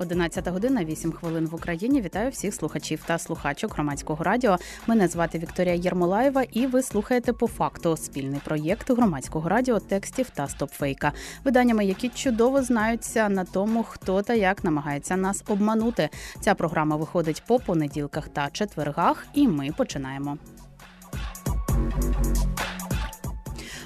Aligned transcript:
11 0.00 0.48
година, 0.48 0.84
8 0.84 1.12
хвилин 1.12 1.46
в 1.46 1.54
Україні. 1.54 2.00
Вітаю 2.00 2.30
всіх 2.30 2.54
слухачів 2.54 3.02
та 3.06 3.18
слухачок 3.18 3.74
громадського 3.74 4.24
радіо. 4.24 4.56
Мене 4.86 5.08
звати 5.08 5.38
Вікторія 5.38 5.74
Єрмолаєва, 5.74 6.42
і 6.42 6.66
ви 6.66 6.82
слухаєте 6.82 7.32
по 7.32 7.46
факту 7.46 7.96
спільний 7.96 8.40
проєкт 8.44 8.90
громадського 8.90 9.48
радіо, 9.48 9.80
текстів 9.80 10.30
та 10.30 10.48
стопфейка, 10.48 11.12
виданнями, 11.44 11.84
які 11.84 12.08
чудово 12.08 12.62
знаються 12.62 13.28
на 13.28 13.44
тому, 13.44 13.82
хто 13.82 14.22
та 14.22 14.34
як 14.34 14.64
намагається 14.64 15.16
нас 15.16 15.44
обманути. 15.48 16.08
Ця 16.40 16.54
програма 16.54 16.96
виходить 16.96 17.42
по 17.46 17.58
понеділках 17.58 18.28
та 18.28 18.48
четвергах, 18.52 19.26
і 19.34 19.48
ми 19.48 19.70
починаємо. 19.76 20.38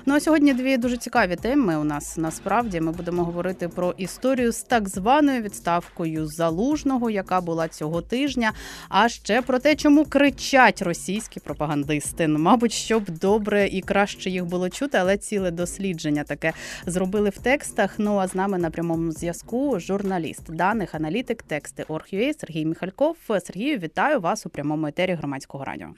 Ну 0.07 0.15
а 0.15 0.21
сьогодні 0.21 0.55
дві 0.55 0.77
дуже 0.77 0.97
цікаві 0.97 1.37
теми. 1.37 1.77
У 1.77 1.85
нас 1.85 2.17
насправді 2.17 2.81
ми 2.81 2.93
будемо 2.93 3.25
говорити 3.25 3.69
про 3.69 3.95
історію 3.97 4.53
з 4.53 4.63
так 4.63 4.89
званою 4.89 5.43
відставкою 5.43 6.27
залужного, 6.27 7.11
яка 7.11 7.41
була 7.41 7.69
цього 7.69 8.03
тижня. 8.03 8.53
А 8.89 9.09
ще 9.09 9.43
про 9.43 9.59
те, 9.59 9.77
чому 9.77 10.05
кричать 10.05 10.83
російські 10.83 11.41
пропагандисти. 11.41 12.29
Ну, 12.29 12.39
мабуть, 12.39 12.73
щоб 12.73 13.11
добре 13.11 13.69
і 13.69 13.81
краще 13.81 14.31
їх 14.31 14.45
було 14.45 14.71
чути, 14.71 14.99
але 14.99 15.17
ціле 15.17 15.51
дослідження 15.51 16.25
таке 16.25 16.53
зробили 16.87 17.31
в 17.31 17.39
текстах. 17.39 17.95
Ну 17.99 18.19
а 18.19 18.29
з 18.29 18.35
нами 18.35 18.59
на 18.59 18.71
прямому 18.71 19.13
зв'язку 19.13 19.81
журналіст 19.81 20.53
даних, 20.53 20.95
аналітик, 20.95 21.43
тексти 21.43 21.85
Орг.ua 21.89 22.39
Сергій 22.39 22.65
Міхальков. 22.65 23.17
Сергію, 23.29 23.79
вітаю 23.79 24.21
вас 24.21 24.47
у 24.47 24.49
прямому 24.49 24.87
етері 24.87 25.13
громадського 25.13 25.65
радіо. 25.65 25.89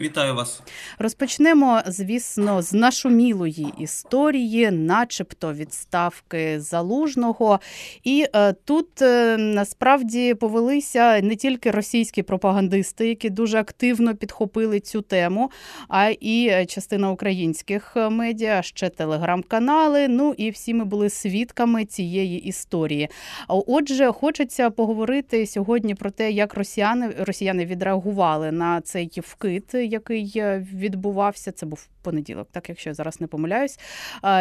Вітаю 0.00 0.34
вас. 0.34 0.62
Розпочнемо, 0.98 1.80
звісно, 1.86 2.62
з 2.62 2.72
нашумілої 2.72 3.66
історії, 3.78 4.70
начебто 4.70 5.52
відставки 5.52 6.60
залужного. 6.60 7.60
І 8.04 8.26
е, 8.34 8.52
тут 8.52 9.02
е, 9.02 9.36
насправді 9.36 10.34
повелися 10.34 11.20
не 11.20 11.36
тільки 11.36 11.70
російські 11.70 12.22
пропагандисти, 12.22 13.08
які 13.08 13.30
дуже 13.30 13.58
активно 13.58 14.16
підхопили 14.16 14.80
цю 14.80 15.02
тему, 15.02 15.50
а 15.88 16.08
і 16.20 16.66
частина 16.68 17.10
українських 17.10 17.96
медіа, 17.96 18.62
ще 18.62 18.88
телеграм-канали. 18.88 20.08
Ну 20.08 20.34
і 20.36 20.50
всі 20.50 20.74
ми 20.74 20.84
були 20.84 21.10
свідками 21.10 21.84
цієї 21.84 22.38
історії. 22.38 23.08
Отже, 23.48 24.12
хочеться 24.12 24.70
поговорити 24.70 25.46
сьогодні 25.46 25.94
про 25.94 26.10
те, 26.10 26.30
як 26.30 26.54
росіяни 26.54 27.14
росіяни 27.18 27.66
відреагували 27.66 28.52
на 28.52 28.80
цей 28.80 29.10
вкид 29.22 29.81
який 29.86 30.32
е, 30.36 30.66
відбувався. 30.74 31.52
Це 31.52 31.66
був 31.66 31.88
понеділок, 32.02 32.48
так 32.52 32.68
якщо 32.68 32.90
я 32.90 32.94
зараз 32.94 33.20
не 33.20 33.26
помиляюсь. 33.26 33.78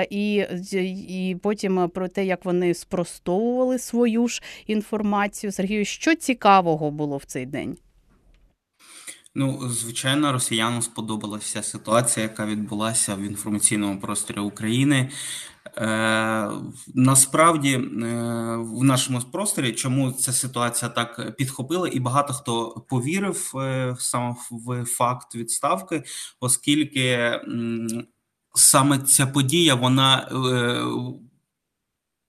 І, 0.10 0.36
І 1.08 1.38
потім 1.42 1.90
про 1.90 2.08
те, 2.08 2.26
як 2.26 2.46
вони 2.46 2.74
спростовували 2.74 3.80
свою 3.80 4.28
ж 4.28 4.42
інформацію. 4.68 5.52
Сергію, 5.52 5.86
що 5.86 6.16
цікавого 6.16 6.92
було 6.92 7.18
в 7.18 7.26
цей 7.26 7.46
день? 7.46 7.78
Ну, 9.36 9.70
звичайно, 9.70 10.32
росіянам 10.32 10.82
сподобалася 10.82 11.64
ситуація, 11.64 12.24
яка 12.24 12.46
відбулася 12.46 13.16
в 13.16 13.22
інформаційному 13.22 14.00
просторі 14.00 14.40
України. 14.40 15.10
Е, 15.78 16.50
Насправді, 16.96 17.74
е, 17.74 17.80
в 18.58 18.84
нашому 18.84 19.20
просторі, 19.32 19.72
чому 19.72 20.12
ця 20.12 20.34
ситуація 20.34 20.90
так 20.90 21.36
підхопила, 21.38 21.88
і 21.88 22.00
багато 22.00 22.34
хто 22.34 22.86
повірив 22.90 23.52
е, 23.56 23.96
саме 24.00 24.36
в 24.52 24.86
факт 24.86 25.36
відставки, 25.36 26.04
оскільки 26.40 27.40
саме 28.56 29.00
ця 29.00 29.28
подія 29.28 29.76
вона. 29.76 30.30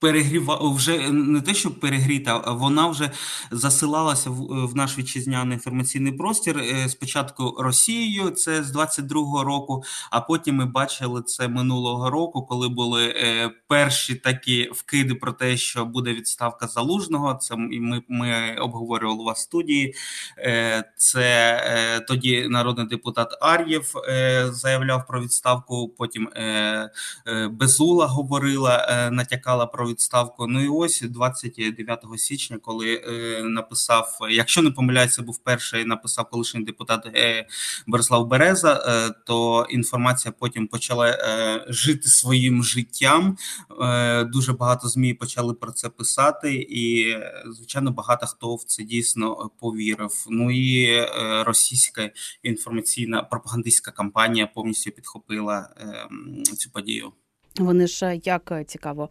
Е, 0.03 0.13
перегріва 0.13 0.59
вже 0.63 1.11
не 1.13 1.41
те, 1.41 1.55
щоб 1.55 1.81
перегріта, 1.81 2.43
а 2.45 2.53
вона 2.53 2.87
вже 2.87 3.11
засилалася 3.51 4.31
в, 4.31 4.67
в 4.67 4.77
наш 4.77 4.99
вітчизняний 4.99 5.55
інформаційний 5.55 6.13
простір. 6.13 6.59
Е, 6.59 6.89
спочатку 6.89 7.57
Росією, 7.59 8.31
це 8.31 8.63
з 8.63 8.77
22-го 8.77 9.45
року. 9.45 9.83
А 10.11 10.21
потім 10.21 10.57
ми 10.57 10.67
бачили 10.67 11.23
це 11.23 11.49
минулого 11.49 12.11
року, 12.11 12.47
коли 12.47 12.69
були 12.69 13.09
е, 13.09 13.51
перші 13.69 14.15
такі 14.15 14.71
вкиди 14.73 15.15
про 15.15 15.33
те, 15.33 15.57
що 15.57 15.85
буде 15.85 16.15
відставка 16.15 16.67
залужного. 16.67 17.35
Це 17.35 17.57
ми 17.57 18.03
ми 18.09 18.57
обговорювали 18.61 19.25
вас 19.25 19.39
в 19.39 19.43
студії. 19.43 19.95
Е, 20.39 20.93
це 20.97 21.57
е, 21.65 22.01
тоді 22.01 22.49
народний 22.49 22.87
депутат 22.87 23.39
Ар'єв 23.41 23.93
е, 24.09 24.49
заявляв 24.53 25.07
про 25.07 25.23
відставку. 25.23 25.89
Потім 25.89 26.29
е, 26.37 26.43
е, 27.27 27.49
Безула 27.49 28.07
говорила, 28.07 28.87
е, 28.91 29.11
натякала 29.11 29.67
про 29.67 29.92
відставку. 29.93 30.47
Ну 30.47 30.65
і 30.65 30.69
ось 30.69 31.01
29 31.01 32.05
січня, 32.17 32.59
коли 32.63 32.95
е, 32.95 33.43
написав, 33.43 34.19
якщо 34.31 34.63
не 34.63 34.71
помиляється, 34.71 35.23
був 35.23 35.39
перший 35.39 35.85
написав 35.85 36.31
колишній 36.31 36.65
депутат 36.65 37.07
е, 37.07 37.47
Борислав 37.87 38.27
Береза, 38.27 38.85
е, 38.87 39.15
то 39.27 39.67
інформація 39.71 40.33
потім 40.39 40.67
почала 40.67 41.09
е, 41.09 41.65
жити 41.69 42.09
своїм 42.09 42.65
життям. 42.65 43.37
Е, 43.83 44.25
дуже 44.25 44.53
багато 44.53 44.89
змі 44.89 45.15
почали 45.15 45.55
про 45.55 45.73
це 45.73 45.89
писати, 45.89 46.55
і 46.71 47.17
звичайно, 47.47 47.91
багато 47.91 48.27
хто 48.27 48.55
в 48.55 48.65
це 48.65 48.83
дійсно 48.83 49.51
повірив. 49.61 50.27
Ну 50.31 50.51
і 50.51 50.85
е, 50.85 51.09
російська 51.47 52.11
інформаційна 52.43 53.23
пропагандистська 53.23 53.91
кампанія 53.91 54.47
повністю 54.47 54.91
підхопила 54.91 55.69
цю 56.59 56.71
подію. 56.71 57.13
Вони 57.59 57.87
ж 57.87 58.21
як 58.25 58.53
цікаво 58.67 59.09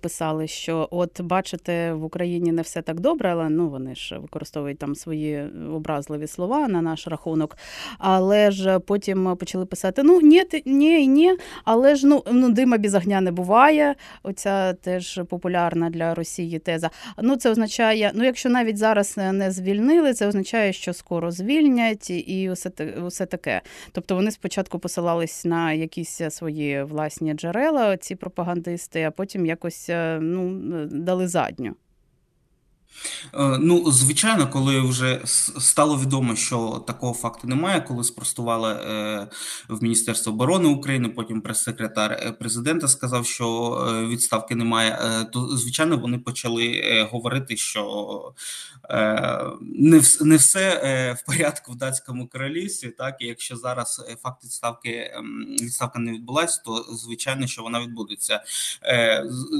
писали, 0.00 0.46
що 0.46 0.88
от 0.90 1.20
бачите, 1.20 1.92
в 1.92 2.04
Україні 2.04 2.52
не 2.52 2.62
все 2.62 2.82
так 2.82 3.00
добре, 3.00 3.32
але 3.32 3.48
ну 3.48 3.68
вони 3.68 3.94
ж 3.94 4.18
використовують 4.18 4.78
там 4.78 4.94
свої 4.94 5.44
образливі 5.72 6.26
слова 6.26 6.68
на 6.68 6.82
наш 6.82 7.08
рахунок. 7.08 7.56
Але 7.98 8.50
ж 8.50 8.78
потім 8.78 9.36
почали 9.36 9.66
писати: 9.66 10.02
ну 10.02 10.20
ні, 10.20 10.44
ні, 10.66 11.06
ні, 11.06 11.36
але 11.64 11.96
ж 11.96 12.06
ну 12.06 12.22
ну 12.32 12.50
дима 12.52 12.78
без 12.78 12.94
огня 12.94 13.20
не 13.20 13.32
буває. 13.32 13.94
Оця 14.22 14.72
теж 14.72 15.20
популярна 15.28 15.90
для 15.90 16.14
Росії 16.14 16.58
теза. 16.58 16.90
Ну 17.22 17.36
це 17.36 17.50
означає, 17.50 18.10
ну 18.14 18.24
якщо 18.24 18.48
навіть 18.48 18.76
зараз 18.76 19.16
не 19.16 19.50
звільнили, 19.50 20.14
це 20.14 20.26
означає, 20.26 20.72
що 20.72 20.92
скоро 20.92 21.30
звільнять 21.30 22.10
і 22.10 22.50
усе 22.50 22.70
усе 23.06 23.26
таке. 23.26 23.60
Тобто 23.92 24.14
вони 24.14 24.30
спочатку 24.30 24.78
посилались 24.78 25.44
на 25.44 25.72
якісь 25.72 26.20
свої 26.30 26.82
власні 26.82 27.34
джерела 27.34 27.83
ці 28.00 28.14
пропагандисти, 28.14 29.02
а 29.02 29.10
потім 29.10 29.46
якось 29.46 29.86
е, 29.90 30.18
ну, 30.20 30.60
дали 30.86 31.28
задню. 31.28 31.74
Е, 33.34 33.58
ну, 33.60 33.92
звичайно, 33.92 34.48
коли 34.50 34.80
вже 34.80 35.20
стало 35.58 35.98
відомо, 35.98 36.36
що 36.36 36.84
такого 36.86 37.14
факту 37.14 37.48
немає, 37.48 37.80
коли 37.80 38.04
спростували 38.04 38.72
е, 38.72 39.28
в 39.68 39.82
Міністерство 39.82 40.32
оборони 40.32 40.68
України, 40.68 41.08
потім 41.08 41.40
прес-секретар 41.40 42.12
е, 42.12 42.32
президента 42.32 42.88
сказав, 42.88 43.26
що 43.26 43.44
відставки 44.10 44.54
немає, 44.54 44.98
то 45.32 45.56
звичайно 45.56 45.96
вони 45.96 46.18
почали 46.18 47.08
говорити, 47.12 47.56
що 47.56 48.34
не 50.20 50.36
все 50.36 51.16
в 51.18 51.26
порядку 51.26 51.72
в 51.72 51.76
датському 51.76 52.28
королівстві. 52.28 52.88
Так 52.88 53.16
і 53.20 53.26
якщо 53.26 53.56
зараз 53.56 54.04
факт 54.22 54.44
відставки 54.44 55.10
ем, 55.14 55.46
відставка 55.60 55.98
не 55.98 56.12
відбулася, 56.12 56.62
то 56.64 56.86
звичайно, 56.92 57.46
що 57.46 57.62
вона 57.62 57.80
відбудеться 57.80 58.40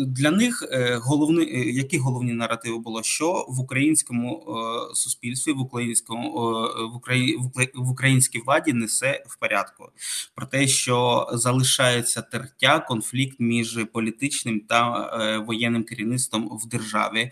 для 0.06 0.30
них. 0.30 0.68
Головний 1.02 1.76
які 1.76 1.98
головні 1.98 2.32
наративи 2.32 2.78
було 2.78 3.02
що 3.02 3.23
що 3.24 3.46
в 3.48 3.60
українському 3.60 4.44
е, 4.49 4.94
суспільстві, 4.94 5.52
в 5.52 5.60
українському 5.60 6.26
е, 6.28 6.84
в 6.93 6.96
Україні 6.96 7.38
в 7.75 7.90
українській 7.90 8.38
владі 8.38 8.72
несе 8.72 9.25
в 9.26 9.38
порядку 9.38 9.88
про 10.34 10.46
те, 10.46 10.69
що 10.69 11.28
залишається 11.32 12.22
тертя 12.22 12.81
конфлікт 12.81 13.37
між 13.40 13.78
політичним 13.93 14.60
та 14.60 15.10
е, 15.20 15.38
воєнним 15.38 15.84
керівництвом 15.84 16.58
в 16.62 16.69
державі, 16.69 17.31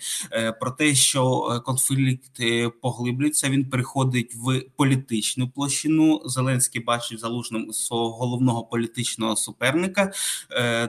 про 0.61 0.71
те, 0.71 0.95
що 0.95 1.43
конфлікт 1.67 2.41
поглиблюється, 2.83 3.49
він 3.49 3.71
переходить 3.71 4.35
в 4.35 4.61
політичну 4.77 5.49
площину. 5.49 6.23
Зеленський 6.25 6.83
бачить 6.83 7.21
залужним 7.21 7.73
свого 7.73 8.11
головного 8.11 8.65
політичного 8.65 9.37
суперника. 9.37 10.13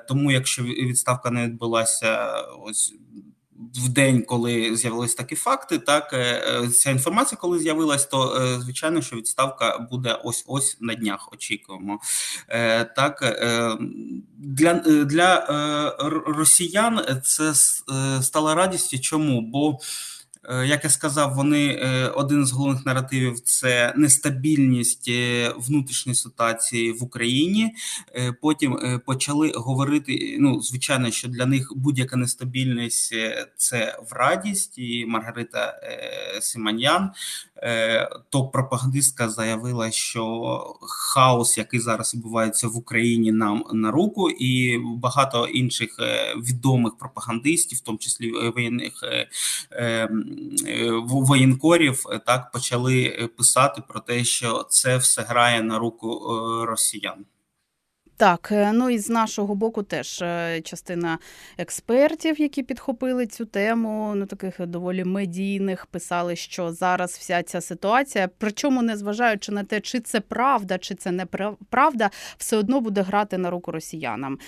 Тому, 0.08 0.32
якщо 0.32 0.64
відставка 0.64 1.32
не 1.32 1.46
відбулася, 1.46 2.42
ось 2.66 2.94
в 3.76 3.90
день, 3.90 4.22
коли 4.22 4.76
з'явились 4.76 5.16
такі 5.16 5.36
факти, 5.36 5.78
так 5.80 6.16
ця 6.76 6.92
інформація, 6.92 7.38
коли 7.42 7.60
з'явилась, 7.60 8.06
то 8.06 8.40
звичайно, 8.62 9.02
що 9.02 9.16
відставка 9.16 9.88
буде 9.92 10.20
ось 10.24 10.44
ось 10.48 10.78
на 10.80 10.94
днях. 10.96 11.30
Очікуємо 11.34 12.00
так 12.96 13.38
для 14.38 14.74
для 15.06 15.46
росіян 16.28 17.02
це 17.24 17.54
стало 18.22 18.56
радістю. 18.56 19.00
Чому? 19.00 19.42
Бо 19.42 19.80
Е, 19.80 20.13
як 20.50 20.84
я 20.84 20.90
сказав, 20.90 21.34
вони 21.36 21.68
е, 21.68 22.08
один 22.08 22.46
з 22.46 22.52
головних 22.52 22.86
наративів 22.86 23.40
це 23.40 23.94
нестабільність 23.98 25.08
е, 25.10 25.54
внутрішньої 25.58 26.16
ситуації 26.16 26.92
в 26.92 27.04
Україні. 27.04 27.76
Потім 28.42 29.02
почали 29.06 29.52
говорити. 29.56 30.38
Ну, 30.40 30.62
звичайно, 30.62 31.12
що 31.12 31.28
для 31.28 31.46
них 31.46 31.74
будь-яка 31.76 32.18
нестабільність 32.18 33.16
це 33.58 34.00
в 34.12 34.14
радість, 34.14 34.78
і 34.78 35.06
Маргарита 35.06 35.80
Симаньян, 36.42 37.12
топ-пропагандистка, 38.30 39.30
заявила, 39.30 39.92
що 39.92 40.64
хаос, 40.82 41.58
який 41.58 41.80
зараз 41.80 42.16
відбувається 42.16 42.68
в 42.68 42.78
Україні, 42.78 43.32
нам 43.32 43.64
на 43.74 43.92
руку, 43.92 44.30
і 44.30 44.78
багато 44.78 45.46
інших 45.46 45.98
відомих 46.36 46.98
пропагандистів, 46.98 47.78
в 47.78 47.82
тому 47.82 47.98
числі 47.98 48.32
воєнних 48.32 49.04
воєнкорів 51.04 52.04
так 52.26 52.52
почали 52.52 53.30
писати 53.38 53.82
про 53.88 54.00
те, 54.00 54.24
що 54.24 54.66
це 54.70 54.98
все 54.98 55.22
грає 55.22 55.64
на 55.64 55.80
руку 55.80 56.08
е, 56.08 56.66
росіян. 56.66 57.26
Так, 58.24 58.50
е, 58.52 58.72
ну 58.74 58.90
і 58.90 59.00
з 59.00 59.10
нашого 59.10 59.56
боку 59.56 59.84
теж 59.84 60.22
е, 60.22 60.62
частина 60.62 61.20
експертів, 61.58 62.42
які 62.42 62.64
підхопили 62.64 63.28
цю 63.28 63.46
тему, 63.46 64.14
ну 64.16 64.26
таких 64.26 64.68
доволі 64.68 65.04
медійних, 65.04 65.86
писали, 65.86 66.36
що 66.36 66.72
зараз 66.72 67.12
вся 67.12 67.44
ця 67.44 67.62
ситуація, 67.62 68.30
причому 68.38 68.82
не 68.82 68.98
зважаючи 68.98 69.52
на 69.52 69.64
те, 69.64 69.82
чи 69.82 70.00
це 70.00 70.20
правда, 70.20 70.78
чи 70.78 70.96
це 70.96 71.12
не 71.12 71.26
правда, 71.70 72.10
все 72.38 72.58
одно 72.58 72.82
буде 72.82 73.02
грати 73.02 73.38
на 73.38 73.50
руку 73.50 73.72
росіянам. 73.72 74.40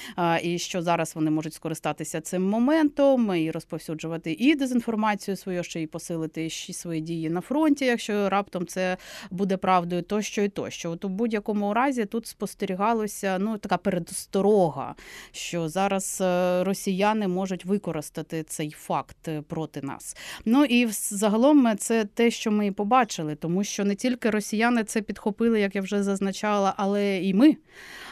І 0.44 0.58
що 0.58 0.82
зараз 0.82 1.16
вони 1.16 1.32
можуть 1.32 1.54
скористатися 1.54 2.22
цим 2.22 2.50
моментом 2.50 3.36
і 3.36 3.52
розповсюджувати 3.52 4.32
і 4.40 4.56
дезінформацію 4.56 5.38
свою, 5.38 5.64
що 5.64 5.80
і 5.80 5.88
посилити 5.88 6.50
свої 6.50 7.02
дії 7.02 7.30
на 7.30 7.42
фронті, 7.42 7.86
якщо 7.86 8.30
раптом 8.30 8.68
це 8.68 8.98
буде 9.32 9.58
правдою, 9.58 10.02
тощо 10.02 10.42
і 10.42 10.50
тощо. 10.50 10.92
От 10.92 11.06
у 11.06 11.10
будь-якому 11.10 11.74
разі 11.74 12.06
тут 12.06 12.28
спостерігалося 12.28 13.38
ну 13.40 13.58
така 13.66 13.78
передосторога, 13.78 14.96
що 15.32 15.70
зараз 15.70 16.22
е, 16.22 16.64
росіяни 16.64 17.28
можуть 17.28 17.66
використати 17.66 18.44
цей 18.44 18.72
факт 18.72 19.28
е, 19.28 19.42
проти 19.42 19.82
нас. 19.82 20.18
Ну 20.46 20.66
і 20.66 20.88
загалом 20.92 21.78
це 21.78 22.06
те, 22.06 22.32
що 22.32 22.52
ми 22.52 22.72
побачили, 22.72 23.36
тому 23.36 23.64
що 23.64 23.86
не 23.86 23.96
тільки 23.96 24.30
росіяни 24.30 24.84
це 24.84 25.02
підхопили, 25.02 25.60
як 25.60 25.76
я 25.76 25.82
вже 25.82 26.04
зазначала, 26.04 26.74
але 26.78 27.18
і 27.18 27.34
ми. 27.34 27.58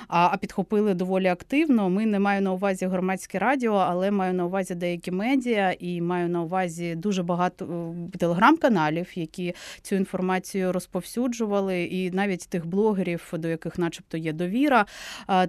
А 0.08 0.38
підхопили 0.38 0.94
доволі 0.94 1.28
активно. 1.28 1.90
Ми 1.90 2.06
не 2.06 2.20
маю 2.20 2.42
на 2.42 2.54
увазі 2.54 2.86
громадське 2.86 3.40
радіо, 3.40 3.74
але 3.74 4.12
маю 4.12 4.34
на 4.34 4.46
увазі 4.46 4.76
деякі 4.76 5.12
медіа 5.12 5.76
і 5.80 6.02
маю 6.02 6.30
на 6.30 6.42
увазі 6.42 6.96
дуже 6.96 7.24
багато 7.24 7.66
е, 7.66 8.18
телеграм-каналів, 8.18 9.08
які 9.16 9.56
цю 9.82 9.96
інформацію 9.96 10.72
розповсюджували, 10.72 11.84
і 11.84 12.12
навіть 12.12 12.50
тих 12.50 12.66
блогерів, 12.66 13.34
до 13.34 13.48
яких, 13.48 13.78
начебто, 13.78 14.18
є 14.18 14.34
довіра. 14.34 14.86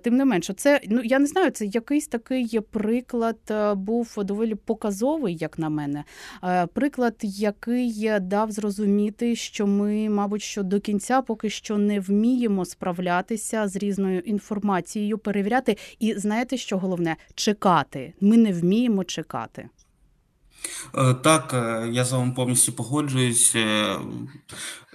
Тим 0.03 0.17
не 0.17 0.25
менше, 0.25 0.55
це 0.55 0.81
ну 0.89 1.01
я 1.05 1.19
не 1.19 1.27
знаю, 1.27 1.51
це 1.51 1.67
якийсь 1.67 2.07
такий 2.07 2.61
приклад 2.71 3.39
е, 3.51 3.75
був 3.75 4.15
доволі 4.17 4.55
показовий, 4.55 5.37
як 5.37 5.59
на 5.59 5.69
мене. 5.69 6.05
Е, 6.45 6.67
приклад, 6.67 7.15
який 7.23 8.11
дав 8.21 8.51
зрозуміти, 8.51 9.37
що 9.37 9.67
ми, 9.67 10.09
мабуть, 10.09 10.43
що 10.43 10.63
до 10.63 10.81
кінця 10.81 11.23
поки 11.23 11.51
що 11.51 11.79
не 11.79 12.01
вміємо 12.01 12.65
справлятися 12.65 13.69
з 13.69 13.77
різною 13.77 14.21
інформацією, 14.21 15.19
перевіряти. 15.19 15.77
І 15.99 16.15
знаєте, 16.15 16.57
що 16.57 16.79
головне 16.79 17.17
чекати. 17.35 18.15
Ми 18.21 18.37
не 18.37 18.53
вміємо 18.53 19.05
чекати. 19.05 19.69
Е, 20.95 21.15
так, 21.15 21.51
я 21.91 22.05
з 22.05 22.13
вами 22.13 22.33
повністю 22.37 22.73
погоджуюсь 22.73 23.57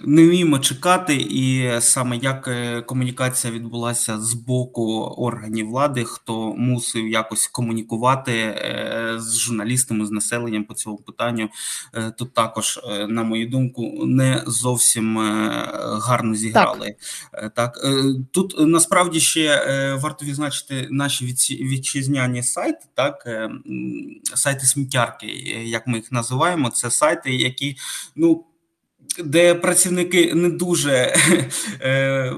не 0.04 0.24
вміємо 0.24 0.58
чекати, 0.58 1.16
і 1.16 1.70
саме 1.80 2.16
як 2.16 2.48
е, 2.48 2.82
комунікація 2.82 3.52
відбулася 3.52 4.20
з 4.20 4.34
боку 4.34 5.00
органів 5.00 5.68
влади, 5.68 6.04
хто 6.04 6.54
мусив 6.54 7.08
якось 7.08 7.46
комунікувати 7.46 8.32
е, 8.32 9.14
з 9.18 9.38
журналістами, 9.38 10.06
з 10.06 10.10
населенням 10.10 10.64
по 10.64 10.74
цьому 10.74 10.96
питанню, 10.96 11.48
е, 11.94 12.10
тут 12.10 12.34
також, 12.34 12.80
на 13.08 13.22
мою 13.22 13.48
думку, 13.48 14.06
не 14.06 14.42
зовсім 14.46 15.18
гарно 16.02 16.34
зіграли. 16.34 16.94
Так, 17.32 17.54
так 17.54 17.78
тут 18.32 18.54
насправді 18.58 19.20
ще 19.20 19.96
варто 20.02 20.26
відзначити 20.26 20.88
наші 20.90 21.26
вітчизняні 21.50 22.42
сайти, 22.42 22.86
так 22.94 23.28
сайти 24.34 24.66
сміттярки, 24.66 25.26
як 25.64 25.86
ми 25.86 25.98
їх 25.98 26.12
називаємо, 26.12 26.70
це 26.70 26.90
сайти, 26.90 27.34
які 27.34 27.76
ну 28.16 28.44
де 29.18 29.54
працівники 29.54 30.34
не 30.34 30.48
дуже 30.48 30.92
е, 31.80 32.32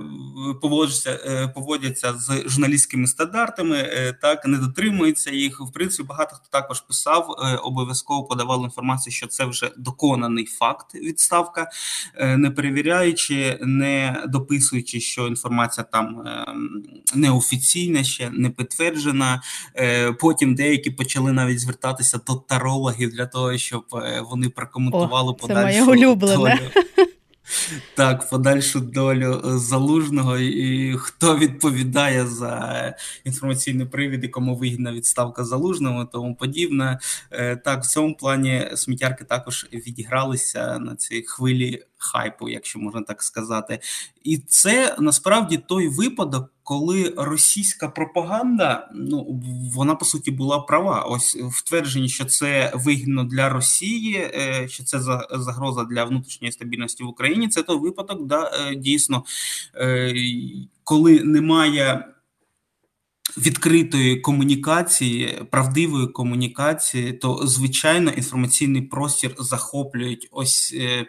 поводяться 0.62 1.20
е, 1.26 1.48
поводяться 1.48 2.14
з 2.18 2.42
журналістськими 2.46 3.06
стандартами, 3.06 3.76
е, 3.76 4.18
так 4.22 4.46
не 4.46 4.58
дотримуються 4.58 5.30
їх. 5.30 5.60
В 5.60 5.72
принципі, 5.72 6.08
багато 6.08 6.36
хто 6.36 6.48
також 6.50 6.80
писав, 6.80 7.36
обов'язково 7.62 8.24
подавав 8.24 8.64
інформацію, 8.64 9.12
що 9.12 9.26
це 9.26 9.44
вже 9.44 9.70
доконаний 9.76 10.44
факт 10.44 10.94
відставка, 10.94 11.68
не 12.36 12.50
перевіряючи, 12.50 13.58
не 13.62 14.24
дописуючи, 14.28 15.00
що 15.00 15.26
інформація 15.26 15.84
там 15.92 16.24
неофіційна, 17.14 18.04
ще 18.04 18.30
не 18.30 18.50
підтверджена. 18.50 19.42
Потім 20.20 20.54
деякі 20.54 20.90
почали 20.90 21.32
навіть 21.32 21.60
звертатися 21.60 22.20
до 22.26 22.34
тарологів 22.34 23.10
для 23.10 23.26
того, 23.26 23.58
щоб 23.58 23.84
вони 24.30 24.48
прокоментували 24.48 25.30
О, 25.30 25.34
подальшу 25.34 25.78
це 25.78 25.84
моє 25.84 26.04
улюблене. 26.04 26.61
Так, 27.94 28.30
подальшу 28.30 28.80
долю 28.80 29.42
е, 29.44 29.58
залужного 29.58 30.38
і 30.38 30.96
хто 30.98 31.38
відповідає 31.38 32.26
за 32.26 32.94
інформаційний 33.24 33.86
привід, 33.86 34.24
і 34.24 34.28
кому 34.28 34.56
вигідна 34.56 34.92
відставка 34.92 35.44
залужного, 35.44 36.04
тому 36.04 36.34
подібне. 36.34 36.98
Е, 37.30 37.56
так, 37.56 37.82
в 37.82 37.86
цьому 37.86 38.14
плані 38.14 38.70
сміттярки 38.74 39.24
також 39.24 39.66
відігралися 39.72 40.78
на 40.78 40.96
цій 40.96 41.22
хвилі 41.22 41.82
хайпу, 41.98 42.48
якщо 42.48 42.78
можна 42.78 43.02
так 43.02 43.22
сказати. 43.22 43.78
І 44.24 44.38
це 44.38 44.96
насправді 44.98 45.56
той 45.58 45.88
випадок, 45.88 46.50
коли 46.72 47.14
російська 47.16 47.88
пропаганда, 47.88 48.88
ну 48.94 49.40
вона 49.74 49.94
по 49.94 50.04
суті 50.04 50.30
була 50.30 50.58
права. 50.58 51.02
Ось 51.02 51.36
в 51.36 51.64
твердженні, 51.68 52.08
що 52.08 52.24
це 52.24 52.72
вигідно 52.74 53.24
для 53.24 53.48
Росії, 53.48 54.16
е, 54.16 54.68
що 54.68 54.84
це 54.84 55.00
загроза 55.30 55.84
для 55.84 56.04
внутрішньої 56.04 56.52
стабільності 56.52 57.04
в 57.04 57.06
Україні. 57.06 57.48
Це 57.48 57.62
той 57.62 57.78
випадок, 57.78 58.26
да 58.26 58.50
е, 58.54 58.74
дійсно, 58.74 59.24
е, 59.74 60.14
коли 60.84 61.20
немає 61.20 62.11
відкритої 63.38 64.16
комунікації, 64.16 65.42
правдивої 65.50 66.06
комунікації, 66.06 67.12
то 67.12 67.40
звичайно 67.46 68.10
інформаційний 68.10 68.82
простір 68.82 69.34
захоплюють 69.38 70.28
ось 70.30 70.74
е, 70.76 71.06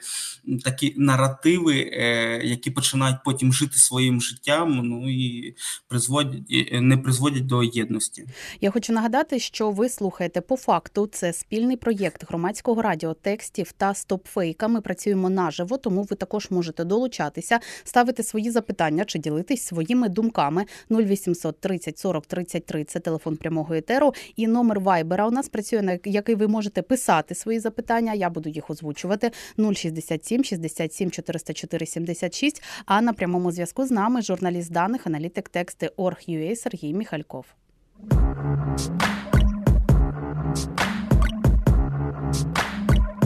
такі 0.64 0.94
наративи, 0.98 1.92
е, 1.94 2.42
які 2.44 2.72
починають 2.72 3.18
потім 3.26 3.54
жити 3.54 3.78
своїм 3.78 4.22
життям. 4.22 4.82
Ну 4.84 5.10
і 5.10 5.56
призводять 5.88 6.42
не 6.72 6.98
призводять 6.98 7.46
до 7.46 7.64
єдності. 7.64 8.26
Я 8.62 8.72
хочу 8.72 8.94
нагадати, 8.94 9.40
що 9.40 9.72
ви 9.72 9.90
слухаєте 9.90 10.42
по 10.42 10.58
факту. 10.58 11.10
Це 11.12 11.34
спільний 11.34 11.78
проєкт 11.78 12.26
громадського 12.30 12.82
радіо 12.82 13.14
текстів 13.14 13.72
та 13.72 13.94
стопфейка. 13.94 14.68
Ми 14.68 14.82
працюємо 14.82 15.30
наживо, 15.30 15.78
тому 15.78 16.04
ви 16.04 16.16
також 16.16 16.52
можете 16.52 16.84
долучатися, 16.84 17.60
ставити 17.84 18.24
свої 18.24 18.52
запитання 18.52 19.06
чи 19.06 19.20
ділитись 19.20 19.66
своїми 19.66 20.10
думками 20.10 20.66
0800 20.90 21.60
30 21.60 21.98
40 21.98 22.13
40 22.14 22.26
33– 22.26 22.84
це 22.86 23.00
телефон 23.00 23.38
прямого 23.38 23.74
етеру. 23.74 24.14
І 24.36 24.48
номер 24.48 24.80
вайбера 24.80 25.28
у 25.28 25.32
нас 25.32 25.50
працює 25.50 25.82
на 25.82 26.00
який 26.06 26.36
ви 26.36 26.48
можете 26.48 26.82
писати 26.82 27.36
свої 27.36 27.60
запитання. 27.60 28.14
Я 28.14 28.30
буду 28.30 28.50
їх 28.50 28.70
озвучувати 28.70 29.32
067 29.74 30.44
67 30.44 31.12
404 31.12 31.86
76. 31.86 32.64
А 32.86 33.02
на 33.02 33.14
прямому 33.14 33.52
зв'язку 33.52 33.86
з 33.86 33.92
нами 33.92 34.22
журналіст 34.22 34.72
даних, 34.72 35.08
аналітик 35.08 35.50
тексти 35.50 35.92
Орг.ua 35.98 36.56
Сергій 36.56 36.94
Міхальков. 36.94 37.46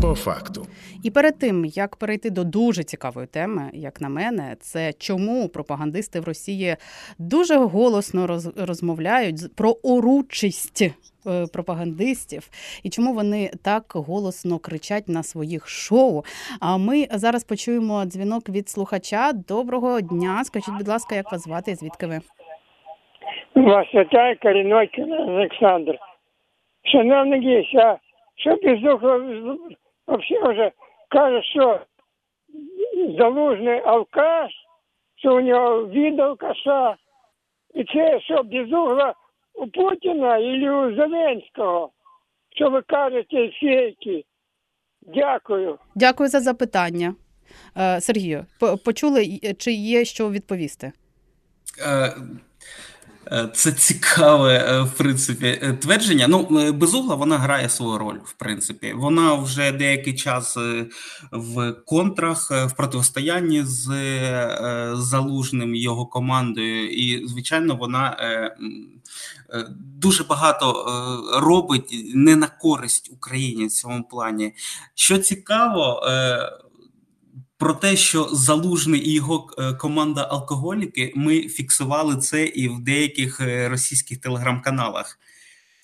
По 0.02 0.16
факту. 0.16 0.62
І 1.04 1.12
перед 1.12 1.40
тим 1.40 1.66
як 1.66 1.96
перейти 1.96 2.30
до 2.30 2.44
дуже 2.44 2.84
цікавої 2.84 3.28
теми, 3.28 3.70
як 3.74 4.02
на 4.02 4.10
мене, 4.10 4.56
це 4.60 4.94
чому 4.94 5.50
пропагандисти 5.50 6.20
в 6.20 6.24
Росії 6.24 6.76
дуже 7.20 7.56
голосно 7.56 8.28
роз, 8.28 8.68
розмовляють 8.68 9.56
про 9.58 9.70
оручість 9.84 10.82
е, 10.82 10.92
пропагандистів 11.54 12.50
і 12.84 12.90
чому 12.90 13.14
вони 13.14 13.50
так 13.64 13.84
голосно 13.94 14.60
кричать 14.60 15.08
на 15.08 15.24
своїх 15.24 15.68
шоу. 15.68 16.24
А 16.62 16.78
ми 16.78 17.08
зараз 17.12 17.44
почуємо 17.44 18.06
дзвінок 18.06 18.50
від 18.50 18.70
слухача. 18.70 19.32
Доброго 19.48 20.02
дня. 20.02 20.44
Скажіть, 20.44 20.78
будь 20.78 20.88
ласка, 20.88 21.16
як 21.16 21.32
вас 21.32 21.44
звати? 21.44 21.72
і 21.72 21.76
Звідки 21.76 22.08
ви? 22.08 22.20
Вас 23.56 23.88
вітає 23.94 24.36
корінной 24.36 24.90
Олександр. 25.28 26.00
Шановний 26.84 27.40
гість, 27.42 27.76
а 27.76 27.98
взагалі 30.08 30.54
вже 30.54 30.72
каже, 31.10 31.44
що 31.44 31.80
залужний 33.20 33.82
алкаш, 33.86 34.52
що 35.16 35.36
у 35.36 35.42
нього 35.42 35.88
від 35.88 36.20
алкаша. 36.20 36.96
І 37.74 37.84
це 37.84 38.22
що 38.22 38.44
Безугла 38.44 39.14
у 39.54 39.68
Путіна 39.68 40.38
і 40.38 40.70
у 40.70 40.96
Зеленського. 40.96 41.92
Що 42.56 42.70
ви 42.70 42.82
кажете 42.82 43.52
фейки? 43.62 44.26
Дякую. 45.02 45.78
Дякую 45.96 46.30
за 46.30 46.40
запитання. 46.40 47.16
Е, 47.78 48.02
Сергію, 48.02 48.46
почули, 48.86 49.40
чи 49.58 49.72
є 49.72 50.06
що 50.06 50.32
відповісти? 50.32 50.92
Е, 53.32 53.50
Це 53.54 53.72
цікаве, 53.72 54.54
е, 54.54 54.82
в 54.82 54.92
принципі, 54.92 55.60
е, 55.62 55.74
твердження. 55.74 56.28
Ну, 56.28 56.72
безугла 56.72 57.16
вона 57.16 57.38
грає 57.38 57.70
свою 57.70 57.98
роль, 57.98 58.18
в 58.24 58.34
принципі. 58.34 58.94
Вона 58.96 59.34
вже 59.34 59.72
деякий 59.72 60.16
час 60.16 60.58
в 61.32 61.74
контрах, 61.86 62.52
в 62.52 62.72
протистоянні 62.78 63.64
з 63.64 63.86
залужним 64.94 65.76
його 65.76 66.06
командою, 66.06 66.90
і, 66.90 67.28
звичайно, 67.28 67.76
вона 67.76 68.18
дуже 70.00 70.24
багато 70.24 70.86
робить 71.40 72.12
не 72.16 72.36
на 72.36 72.48
користь 72.48 73.10
Україні 73.14 73.66
в 73.66 73.72
цьому 73.72 74.04
плані. 74.04 74.54
Що 74.96 75.18
цікаво, 75.18 76.02
про 77.58 77.74
те, 77.74 77.96
що 77.96 78.30
залужний 78.32 79.10
і 79.10 79.14
його 79.14 79.50
е, 79.58 79.74
команда 79.74 80.28
алкоголіки, 80.32 81.14
ми 81.16 81.42
фіксували 81.42 82.18
це 82.18 82.46
і 82.46 82.68
в 82.68 82.80
деяких 82.80 83.42
е, 83.42 83.70
російських 83.70 84.22
телеграм-каналах. 84.22 85.20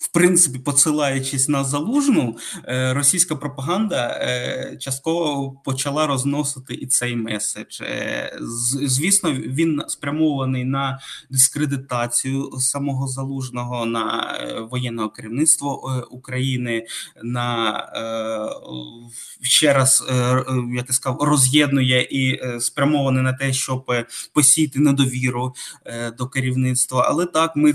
В 0.04 0.08
принципі, 0.08 0.58
посилаючись 0.58 1.48
на 1.48 1.64
залужну, 1.64 2.36
е, 2.68 2.94
російська 2.94 3.36
пропаганда 3.36 4.06
е, 4.06 4.76
частково 4.80 5.60
почала 5.64 6.06
розносити 6.06 6.74
і 6.74 6.86
цей 6.86 7.16
меседж. 7.16 7.80
Е, 7.80 8.38
Звісно, 8.82 9.32
він 9.32 9.82
спрямований 9.88 10.64
на 10.64 10.98
дискредитацію 11.30 12.50
самого 12.58 13.08
залужного, 13.08 13.86
на 13.86 14.38
воєнне 14.70 15.08
керівництво 15.16 15.68
е, 15.88 16.06
України, 16.10 16.86
на 17.22 17.54
ще 19.42 19.72
раз, 19.72 20.04
я 20.74 20.84
сказав, 20.90 21.22
роз'єднує 21.22 22.02
і 22.10 22.40
спрямований 22.60 23.22
на 23.22 23.32
те, 23.32 23.52
щоб 23.52 23.92
посіяти 24.32 24.80
недовіру 24.80 25.54
до 26.18 26.26
керівництва. 26.26 27.06
Але 27.08 27.26
так, 27.26 27.56
ми 27.56 27.74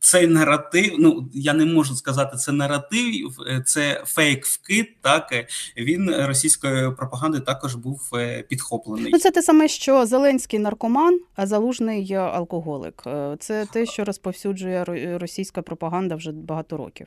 цей 0.00 0.26
наратив. 0.26 0.94
Ну 0.98 1.28
я 1.32 1.51
не 1.54 1.64
можу 1.64 1.94
сказати, 1.94 2.36
це 2.36 2.52
наратив, 2.52 3.36
е, 3.46 3.62
це 3.66 4.02
фейк 4.06 4.46
вкид. 4.46 4.86
Так 5.00 5.32
е, 5.32 5.46
він 5.76 6.14
російською 6.26 6.96
пропагандою 6.96 7.44
також 7.44 7.74
був 7.74 8.10
е, 8.14 8.42
підхоплений. 8.42 9.12
Ну, 9.12 9.18
це 9.18 9.30
те 9.30 9.42
саме, 9.42 9.68
що 9.68 10.06
Зеленський 10.06 10.58
наркоман, 10.58 11.20
а 11.36 11.46
залужний 11.46 12.14
алкоголик. 12.14 13.02
Це 13.38 13.66
те, 13.66 13.86
що 13.86 14.04
розповсюджує 14.04 14.84
російська 15.18 15.62
пропаганда 15.62 16.14
вже 16.14 16.32
багато 16.32 16.76
років. 16.76 17.06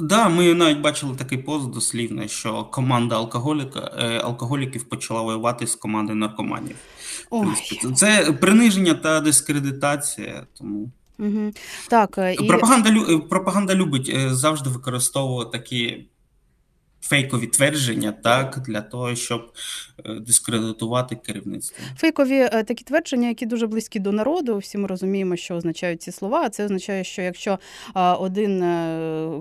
Да, 0.00 0.28
ми 0.28 0.54
навіть 0.54 0.80
бачили 0.80 1.16
такий 1.16 1.38
пост 1.38 1.70
дослівно, 1.70 2.28
що 2.28 2.64
команда 2.64 3.16
алкоголіка 3.16 3.80
алкоголіків 4.24 4.88
почала 4.88 5.22
воювати 5.22 5.66
з 5.66 5.74
командою 5.74 6.18
наркоманів. 6.18 6.76
Ой. 7.30 7.46
це 7.94 8.32
приниження 8.40 8.94
та 8.94 9.20
дискредитація. 9.20 10.46
Тому 10.58 10.90
Угу. 11.18 11.52
Так, 11.88 12.18
е, 12.18 12.34
і 12.34 12.46
пропаганда 12.46 12.90
е, 12.90 13.18
пропаганда 13.18 13.74
любить 13.74 14.08
е, 14.14 14.34
завжди 14.34 14.70
використовувати 14.70 15.58
такі 15.58 16.08
фейкові 17.06 17.46
твердження, 17.46 18.12
так 18.12 18.62
для 18.66 18.80
того, 18.80 19.14
щоб 19.14 19.52
е, 20.04 20.14
дискредитувати 20.14 21.16
керівництво. 21.16 21.84
фейкові 21.96 22.38
е, 22.52 22.64
такі 22.64 22.84
твердження, 22.84 23.28
які 23.28 23.46
дуже 23.46 23.66
близькі 23.66 24.00
до 24.00 24.12
народу. 24.12 24.58
Всі 24.58 24.78
ми 24.78 24.86
розуміємо, 24.88 25.36
що 25.36 25.54
означають 25.54 26.02
ці 26.02 26.12
слова. 26.12 26.48
Це 26.48 26.64
означає, 26.64 27.04
що 27.04 27.22
якщо 27.22 27.58
один 27.94 28.62
е, 28.62 28.96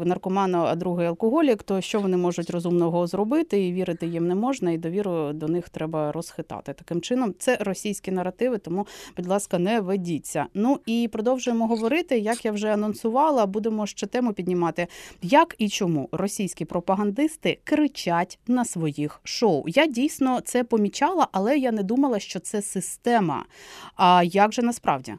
наркоман, 0.06 0.56
а 0.56 0.76
другий 0.76 1.08
алкоголік, 1.08 1.64
то 1.64 1.82
що 1.82 2.00
вони 2.00 2.18
можуть 2.18 2.50
розумного 2.50 3.08
зробити, 3.08 3.68
і 3.68 3.74
вірити 3.74 4.08
їм 4.08 4.28
не 4.28 4.36
можна, 4.36 4.72
і 4.72 4.78
довіру 4.78 5.34
до 5.34 5.48
них 5.48 5.70
треба 5.70 6.12
розхитати. 6.12 6.74
Таким 6.74 7.02
чином, 7.02 7.34
це 7.40 7.58
російські 7.62 8.12
наративи, 8.12 8.58
тому, 8.58 8.88
будь 9.18 9.28
ласка, 9.28 9.60
не 9.60 9.80
ведіться. 9.80 10.46
Ну 10.54 10.80
і 10.86 11.10
продовжуємо 11.12 11.68
говорити. 11.68 12.20
Як 12.20 12.46
я 12.46 12.52
вже 12.52 12.74
анонсувала, 12.74 13.46
будемо 13.46 13.88
ще 13.88 14.08
тему 14.08 14.34
піднімати. 14.34 14.88
Як 15.22 15.56
і 15.58 15.70
чому 15.70 16.10
російські 16.12 16.66
пропагандисти 16.66 17.55
кричать 17.64 18.40
на 18.48 18.66
своїх 18.66 19.22
шоу? 19.24 19.64
Я 19.68 19.88
дійсно 19.88 20.42
це 20.42 20.64
помічала, 20.64 21.28
але 21.32 21.58
я 21.58 21.72
не 21.72 21.84
думала, 21.84 22.20
що 22.20 22.40
це 22.40 22.62
система. 22.62 23.46
А 23.96 24.24
як 24.24 24.54
же 24.54 24.62
насправді? 24.62 25.16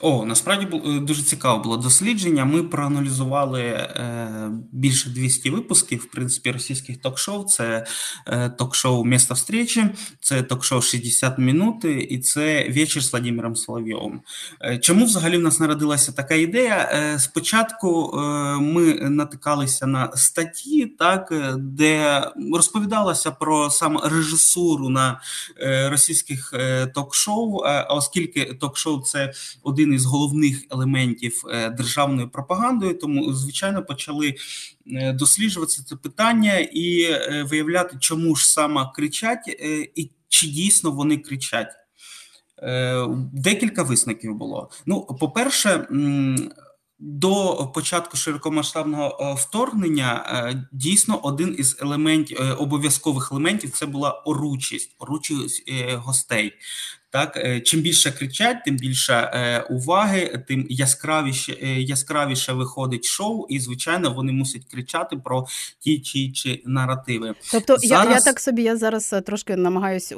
О, 0.00 0.24
насправді 0.24 0.66
бу- 0.66 0.82
е, 0.86 1.00
дуже 1.00 1.22
цікаво 1.22 1.62
було 1.62 1.76
дослідження. 1.76 2.44
Ми 2.44 2.62
проаналізували 2.62 3.60
е, 3.62 4.50
більше 4.72 5.10
200 5.10 5.50
випусків, 5.50 5.98
в 5.98 6.10
принципі, 6.10 6.50
російських 6.50 6.96
ток-шоу. 7.00 7.44
Це 7.44 7.86
е, 8.26 8.50
ток-шоу 8.50 9.04
«Место 9.04 9.34
встречи», 9.34 9.90
це 10.20 10.42
ток-шоу 10.42 10.80
«60 10.80 11.40
минут» 11.40 11.84
і 11.84 12.18
це 12.18 12.68
«Вечір 12.70 13.02
з 13.02 13.12
Владимиром 13.12 13.56
Соловйовим». 13.56 14.20
Е, 14.62 14.78
чому 14.78 15.04
взагалі 15.04 15.36
в 15.36 15.40
нас 15.40 15.60
народилася 15.60 16.12
така 16.12 16.34
ідея? 16.34 16.90
Е, 16.92 17.18
спочатку 17.18 18.18
е, 18.18 18.20
ми 18.60 18.94
натикалися 18.94 19.86
на 19.86 20.16
статті, 20.16 20.86
так, 20.86 21.32
де 21.58 22.22
розповідалося 22.54 23.30
про 23.30 23.70
саме 23.70 24.00
режисуру 24.04 24.88
на 24.88 25.20
російських 25.90 26.52
ток-шоу, 26.94 27.62
оскільки 27.88 28.44
ток-шоу 28.44 29.00
це 29.02 29.32
один 29.62 29.85
із 29.94 30.04
головних 30.04 30.64
елементів 30.70 31.42
е, 31.50 31.70
державної 31.70 32.28
пропаганди, 32.28 32.94
тому 32.94 33.32
звичайно 33.32 33.84
почали 33.84 34.34
е, 34.86 35.12
досліджувати 35.12 35.72
це 35.86 35.96
питання 35.96 36.58
і 36.58 37.02
е, 37.02 37.46
виявляти, 37.50 37.96
чому 38.00 38.36
ж 38.36 38.50
саме 38.50 38.90
кричать, 38.94 39.56
і 39.94 40.10
чи 40.28 40.46
дійсно 40.46 40.90
вони 40.90 41.18
кричать. 41.18 41.72
Декілька 43.32 43.82
висновків 43.82 44.34
було. 44.34 44.70
Ну, 44.86 45.02
по-перше, 45.20 45.88
до 46.98 47.66
початку 47.74 48.16
широкомасштабного 48.16 49.34
вторгнення 49.38 50.66
дійсно 50.72 51.20
один 51.22 51.54
із 51.58 51.76
елементів 51.82 52.38
обов'язкових 52.58 53.32
елементів 53.32 53.70
це 53.70 53.86
була 53.86 54.10
оручість, 54.10 54.96
оручість 54.98 55.72
гостей. 55.94 56.52
Так, 57.10 57.36
е, 57.36 57.60
чим 57.60 57.80
більше 57.80 58.12
кричать, 58.12 58.64
тим 58.64 58.76
більше 58.76 59.14
е, 59.14 59.60
уваги, 59.60 60.44
тим 60.48 60.66
яскравіше, 60.70 61.58
е, 61.62 61.80
яскравіше 61.80 62.52
виходить 62.52 63.04
шоу, 63.04 63.46
і 63.48 63.60
звичайно 63.60 64.10
вони 64.10 64.32
мусять 64.32 64.64
кричати 64.64 65.16
про 65.16 65.46
ті 65.78 66.00
чи 66.00 66.18
інші 66.18 66.62
наративи. 66.66 67.34
Тобто, 67.52 67.76
я, 67.80 68.04
я 68.04 68.20
так 68.20 68.40
собі 68.40 68.62
я 68.62 68.76
зараз 68.76 69.14
трошки 69.26 69.56
намагаюсь 69.56 70.12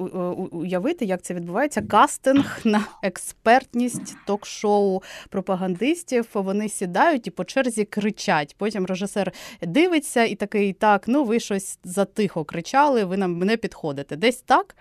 уявити, 0.50 1.04
як 1.04 1.22
це 1.22 1.34
відбувається. 1.34 1.82
Кастинг 1.82 2.60
на 2.64 2.84
експертність 3.02 4.16
ток-шоу 4.26 5.02
пропагандистів. 5.28 6.26
Вони 6.34 6.68
сідають 6.68 7.26
і 7.26 7.30
по 7.30 7.44
черзі 7.44 7.84
кричать. 7.84 8.54
Потім 8.58 8.86
режисер 8.86 9.32
дивиться 9.62 10.24
і 10.24 10.34
такий: 10.34 10.72
так, 10.72 11.08
ну 11.08 11.24
ви 11.24 11.40
щось 11.40 11.78
затихо 11.84 12.44
кричали, 12.44 13.04
ви 13.04 13.16
нам 13.16 13.38
не 13.38 13.56
підходите. 13.56 14.16
Десь 14.16 14.40
так. 14.40 14.76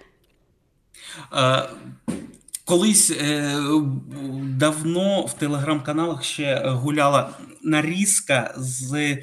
Е, 1.34 1.63
Колись 2.66 3.10
е, 3.10 3.56
давно 4.42 5.25
в 5.25 5.34
телеграм-каналах 5.34 6.24
ще 6.24 6.62
гуляла 6.66 7.30
нарізка 7.63 8.54
з 8.58 9.18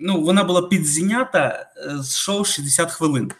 ну, 0.00 0.20
вона 0.20 0.44
була 0.44 0.62
підзінята 0.62 1.66
з 2.00 2.16
шоу 2.16 2.44
60 2.44 2.90
хвилин. 2.92 3.32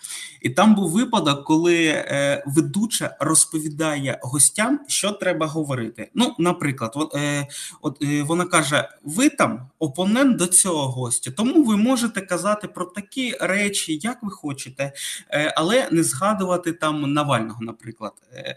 І 0.43 0.51
там 0.51 0.75
був 0.75 0.91
випадок, 0.91 1.45
коли 1.45 1.85
е, 1.85 2.45
ведуча 2.47 3.17
розповідає 3.21 4.19
гостям, 4.23 4.81
що 4.89 5.11
треба 5.11 5.47
говорити. 5.47 6.11
Ну, 6.15 6.35
наприклад, 6.39 6.93
от, 6.95 7.15
е, 7.15 7.47
от 7.83 8.03
е, 8.03 8.23
вона 8.23 8.45
каже: 8.45 8.89
ви 9.03 9.29
там 9.29 9.69
опонент 9.79 10.37
до 10.37 10.47
цього 10.47 10.89
гостя, 10.89 11.31
тому 11.31 11.65
ви 11.65 11.77
можете 11.77 12.21
казати 12.21 12.69
про 12.69 12.85
такі 12.85 13.37
речі, 13.41 13.99
як 14.03 14.23
ви 14.23 14.31
хочете, 14.31 14.93
е, 15.31 15.55
але 15.57 15.89
не 15.91 16.03
згадувати 16.03 16.73
там 16.73 17.13
Навального. 17.13 17.65
Наприклад, 17.65 18.13
е, 18.33 18.57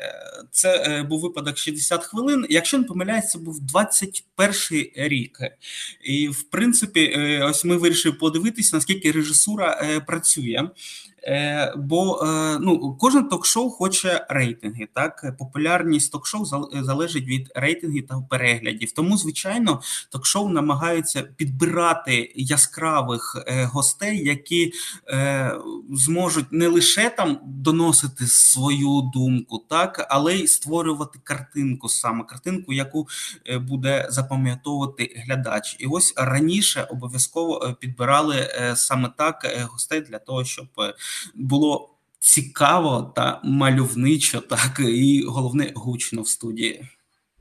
це 0.51 0.83
е, 0.87 1.03
був 1.03 1.21
випадок 1.21 1.57
60 1.57 2.03
хвилин. 2.03 2.45
Якщо 2.49 2.77
не 2.77 2.83
помиляється, 2.83 3.39
був 3.39 3.59
21 3.59 4.91
рік, 4.95 5.39
і 6.03 6.27
в 6.27 6.43
принципі, 6.43 7.07
ось 7.43 7.65
ми 7.65 7.77
вирішили 7.77 8.15
подивитися, 8.15 8.75
наскільки 8.75 9.11
режисура 9.11 10.01
працює. 10.07 10.69
Е, 11.27 11.73
бо 11.77 12.23
е, 12.23 12.59
ну 12.59 12.97
кожен 12.99 13.29
ток-шоу 13.29 13.69
хоче 13.69 14.25
рейтинги. 14.29 14.87
Так 14.93 15.35
популярність 15.39 16.11
ток-шоу 16.11 16.45
залежить 16.73 17.25
від 17.25 17.51
рейтингів 17.55 18.07
та 18.07 18.21
переглядів. 18.29 18.91
Тому, 18.91 19.17
звичайно, 19.17 19.81
ток-шоу 20.09 20.49
намагаються 20.49 21.23
підбирати 21.23 22.33
яскравих 22.35 23.43
е, 23.47 23.65
гостей, 23.65 24.27
які 24.27 24.73
зможуть 25.91 26.51
не 26.51 26.67
лише 26.67 27.09
там 27.09 27.39
доносити 27.45 28.27
свою 28.27 29.11
думку, 29.13 29.63
так 29.69 30.07
але 30.09 30.35
й 30.35 30.47
створювати 30.47 31.19
картинку, 31.23 31.89
саме 31.89 32.23
картинку, 32.23 32.73
яку 32.73 33.07
буде 33.59 34.07
запам'ятовувати 34.09 35.23
глядач. 35.25 35.75
І 35.79 35.85
ось 35.85 36.13
раніше 36.17 36.87
обов'язково 36.91 37.77
підбирали 37.79 38.47
саме 38.75 39.11
так 39.17 39.67
гостей 39.71 40.01
для 40.01 40.19
того, 40.19 40.45
щоб 40.45 40.67
було 41.35 41.89
цікаво 42.19 43.13
та 43.15 43.41
мальовничо, 43.43 44.41
так 44.41 44.79
і 44.79 45.23
головне 45.27 45.71
гучно 45.75 46.21
в 46.21 46.27
студії. 46.27 46.85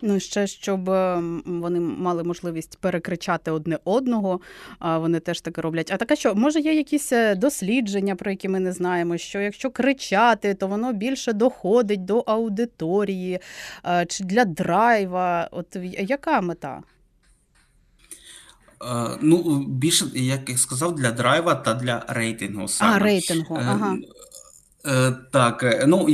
Ну, 0.02 0.20
ще 0.20 0.46
щоб 0.46 0.90
ем, 0.90 1.42
вони 1.46 1.80
мали 1.80 2.24
можливість 2.24 2.78
перекричати 2.78 3.50
одне 3.50 3.78
одного, 3.84 4.40
вони 4.80 5.20
теж 5.20 5.40
таке 5.40 5.60
роблять. 5.60 5.90
А 5.92 5.96
таке, 5.96 6.16
що 6.16 6.34
може 6.34 6.60
є 6.60 6.74
якісь 6.74 7.12
е, 7.12 7.34
дослідження, 7.34 8.16
про 8.16 8.30
які 8.30 8.48
ми 8.48 8.60
не 8.60 8.72
знаємо, 8.72 9.18
що 9.18 9.40
якщо 9.40 9.70
кричати, 9.70 10.54
то 10.54 10.66
воно 10.66 10.92
більше 10.92 11.32
доходить 11.32 12.04
до 12.04 12.18
аудиторії 12.18 13.38
е, 13.86 14.06
чи 14.08 14.24
для 14.24 14.44
драйва. 14.44 15.48
От 15.52 15.76
яка 15.98 16.40
мета? 16.40 16.82
Е, 18.84 19.18
ну, 19.20 19.64
більше, 19.68 20.06
як 20.14 20.50
я 20.50 20.56
сказав, 20.56 20.94
для 20.94 21.10
драйва 21.10 21.54
та 21.54 21.74
для 21.74 22.04
рейтингу. 22.08 22.68
саме. 22.68 22.96
А, 22.96 22.98
рейтингу, 22.98 23.56
е, 23.56 23.66
ага. 23.68 23.96
Е, 24.86 25.12
так, 25.32 25.84
ну 25.86 26.06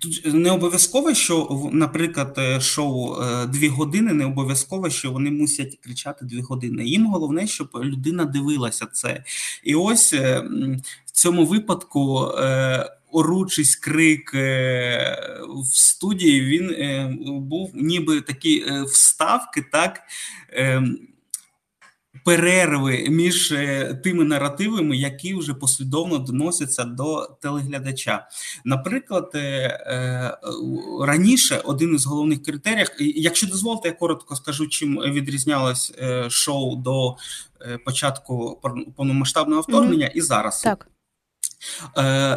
тут 0.00 0.34
не 0.34 0.50
обов'язково, 0.50 1.14
що, 1.14 1.68
наприклад, 1.72 2.62
шоу 2.62 3.16
дві 3.48 3.68
години, 3.68 4.12
не 4.12 4.26
обов'язково, 4.26 4.90
що 4.90 5.12
вони 5.12 5.30
мусять 5.30 5.78
кричати 5.84 6.24
дві 6.24 6.40
години. 6.40 6.84
Їм 6.84 7.06
головне, 7.06 7.46
щоб 7.46 7.68
людина 7.74 8.24
дивилася 8.24 8.86
це. 8.92 9.24
І 9.64 9.74
ось 9.74 10.12
в 11.06 11.10
цьому 11.12 11.46
випадку. 11.46 12.32
Оручись 13.12 13.76
крик 13.76 14.34
в 15.48 15.66
студії, 15.66 16.40
він 16.40 17.18
був 17.40 17.70
ніби 17.74 18.20
такі 18.20 18.64
вставки, 18.86 19.64
так 19.72 20.00
ем, 20.52 20.98
перерви 22.24 23.06
між 23.10 23.52
е, 23.52 23.94
тими 24.04 24.24
наративами, 24.24 24.96
які 24.96 25.34
вже 25.34 25.54
послідовно 25.54 26.18
доносяться 26.18 26.84
до 26.84 27.36
телеглядача. 27.40 28.26
Наприклад, 28.64 29.30
е, 29.34 29.38
е, 29.38 30.38
раніше 31.02 31.60
один 31.64 31.94
із 31.94 32.06
головних 32.06 32.42
критеріїв, 32.42 32.88
якщо 32.98 33.46
дозволите, 33.46 33.88
я 33.88 33.94
коротко 33.94 34.36
скажу, 34.36 34.68
чим 34.68 34.96
відрізнялось 34.96 35.92
шоу 36.28 36.76
до 36.76 37.16
початку 37.84 38.60
повномасштабного 38.96 39.60
вторгнення, 39.60 40.06
mm-hmm. 40.06 40.16
і 40.16 40.20
зараз. 40.20 40.62
Так. 40.62 40.86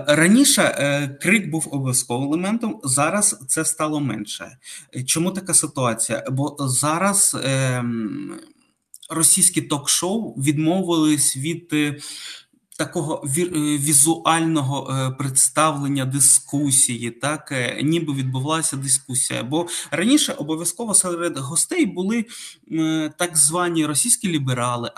Раніше 0.08 1.18
крик 1.22 1.50
був 1.50 1.68
обов'язковим 1.72 2.28
елементом, 2.28 2.80
зараз 2.84 3.40
це 3.48 3.66
стало 3.66 4.00
менше. 4.00 4.58
Чому 5.06 5.32
така 5.32 5.54
ситуація? 5.54 6.24
Бо 6.32 6.56
зараз 6.60 7.38
ем, 7.44 8.40
російські 9.10 9.62
ток-шоу 9.62 10.34
відмовились 10.34 11.38
від 11.38 11.70
е, 11.74 12.00
такого 12.78 13.24
е, 13.38 13.44
візуального 13.78 14.92
е, 14.92 15.12
представлення 15.12 16.06
дискусії, 16.06 17.12
так 17.12 17.54
ніби 17.84 18.14
відбувалася 18.14 18.78
дискусія. 18.78 19.44
Бо 19.44 19.68
раніше 19.92 20.34
обов'язково 20.34 20.94
серед 20.94 21.38
гостей 21.38 21.86
були 21.86 22.26
так 23.18 23.38
звані 23.38 23.86
російські 23.86 24.28
ліберали 24.28 24.92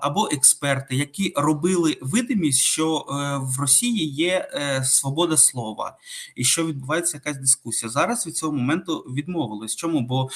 або 0.00 0.28
експерти, 0.32 0.96
які 0.96 1.32
робили 1.36 1.98
видимість, 2.00 2.58
що 2.58 3.06
в 3.42 3.60
Росії 3.60 4.08
є 4.08 4.50
свобода 4.84 5.36
слова 5.36 5.96
і 6.36 6.44
що 6.44 6.66
відбувається 6.66 7.16
якась 7.24 7.40
дискусія. 7.40 7.90
Зараз 7.90 8.26
від 8.26 8.36
цього 8.36 8.52
моменту 8.52 8.98
відмовились. 8.98 9.76
Чому? 9.76 10.00
Бо 10.00 10.28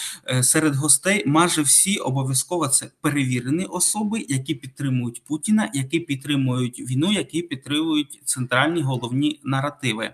серед 0.43 0.75
гостей 0.75 1.23
майже 1.27 1.63
всі 1.63 1.97
обов'язково 1.97 2.69
це 2.69 2.91
перевірені 3.01 3.65
особи, 3.65 4.27
які 4.29 4.55
підтримують 4.55 5.25
Путіна, 5.25 5.71
які 5.75 6.01
підтримують 6.01 6.40
підтримують 6.41 6.91
війну, 6.91 7.13
які 7.13 7.43
підтримують 7.43 8.21
центральні 8.25 8.83
головні 8.83 9.41
наративи. 9.45 10.11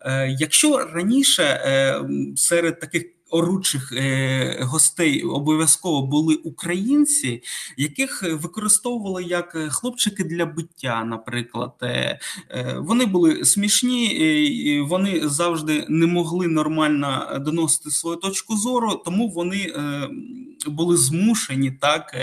Е, 0.00 0.36
якщо 0.38 0.78
раніше 0.78 1.42
е, 1.42 2.00
серед 2.36 2.80
таких 2.80 3.04
Оручих 3.30 3.92
е, 3.92 4.58
гостей 4.62 5.22
обов'язково 5.22 6.06
були 6.06 6.34
українці, 6.34 7.42
яких 7.76 8.22
використовували 8.22 9.24
як 9.24 9.56
хлопчики 9.70 10.24
для 10.24 10.46
биття. 10.46 11.04
Наприклад, 11.04 11.72
вони 12.76 13.06
були 13.06 13.44
смішні, 13.44 14.86
вони 14.88 15.28
завжди 15.28 15.86
не 15.88 16.06
могли 16.06 16.48
нормально 16.48 17.40
доносити 17.44 17.90
свою 17.90 18.16
точку 18.16 18.56
зору, 18.56 19.02
тому 19.04 19.28
вони 19.28 19.72
були 20.66 20.96
змушені 20.96 21.70
так 21.70 22.14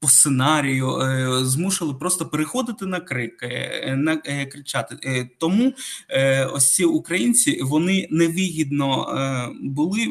по 0.00 0.08
сценарію 0.08 0.98
е, 1.00 1.44
змушували 1.44 1.98
просто 1.98 2.26
переходити 2.26 2.86
на 2.86 3.00
крик, 3.00 3.42
е, 3.42 3.96
на 3.96 4.22
е, 4.24 4.46
кричати. 4.46 5.28
Тому 5.38 5.72
ось 6.52 6.74
ці 6.74 6.84
українці 6.84 7.60
вони 7.62 8.08
невигідно 8.10 9.06
були 9.62 10.06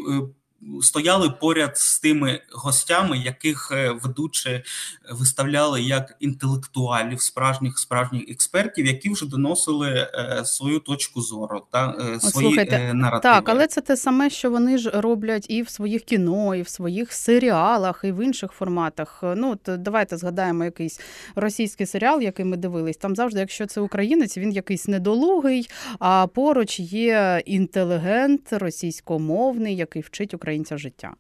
стояли 0.82 1.30
поряд 1.30 1.78
з 1.78 2.00
тими 2.00 2.42
гостями, 2.52 3.18
яких 3.18 3.72
е, 3.72 3.92
ведучі 4.04 4.64
виставляли 5.12 5.82
як 5.82 6.16
інтелектуалів, 6.20 7.22
справжніх 7.22 7.80
справжніх 7.80 8.30
експертів, 8.30 8.86
які 8.86 9.10
вже 9.10 9.26
доносили 9.26 9.90
е, 9.90 10.46
свою 10.46 10.80
точку 10.80 11.22
зору 11.22 11.62
та 11.72 11.90
е, 11.90 12.20
свої 12.20 12.48
Слухайте, 12.48 12.94
наративи. 12.94 13.34
Так, 13.34 13.50
але 13.50 13.68
це 13.68 13.82
те 13.82 13.98
саме, 13.98 14.30
що 14.30 14.52
вони 14.52 14.78
ж 14.78 14.90
роблять 14.90 15.46
і 15.50 15.62
в 15.62 15.70
своїх 15.70 16.02
кіно, 16.02 16.56
і 16.56 16.62
в 16.62 16.68
своїх 16.68 17.14
серіалах, 17.14 18.02
і 18.04 18.12
в 18.12 18.26
інших 18.26 18.52
форматах. 18.52 19.20
Ну 19.36 19.56
то 19.56 19.78
давайте 19.78 20.18
згадаємо 20.18 20.64
якийсь 20.64 21.00
російський 21.36 21.86
серіал, 21.86 22.22
який 22.22 22.46
ми 22.46 22.58
дивились. 22.58 22.98
Там 22.98 23.16
завжди, 23.16 23.40
якщо 23.40 23.66
це 23.66 23.82
українець, 23.82 24.38
він 24.38 24.52
якийсь 24.52 24.88
недолугий, 24.88 25.70
а 26.00 26.28
поруч 26.28 26.80
є 26.80 27.42
інтелігент 27.46 28.54
російськомовний, 28.54 29.76
який 29.76 30.02
вчить 30.02 30.34
українську 30.34 30.55
українця 30.56 30.78
життя. 30.78 31.14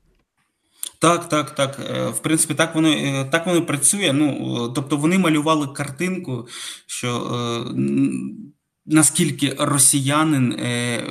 Так, 1.00 1.30
так, 1.30 1.56
так. 1.56 1.80
Е, 1.80 2.08
в 2.10 2.19
принципі, 2.19 2.54
так 2.54 2.76
воно 2.76 2.89
е, 2.89 3.26
так 3.32 3.45
воно 3.45 3.65
працює. 3.65 4.13
Ну 4.13 4.69
тобто 4.76 4.98
вони 4.98 5.17
малювали 5.17 5.67
картинку, 5.67 6.48
що 6.88 7.10
е, 7.10 7.76
наскільки 8.86 9.56
росіянин 9.60 10.52
е, 10.52 11.04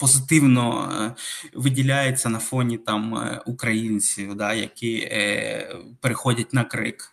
позитивно 0.00 0.92
е, 0.92 1.14
виділяється 1.54 2.28
на 2.28 2.38
фоні 2.38 2.78
там 2.78 3.14
е, 3.14 3.42
українців, 3.46 4.34
да, 4.34 4.54
які 4.54 5.10
переходять 6.00 6.54
на 6.54 6.64
крик. 6.64 7.12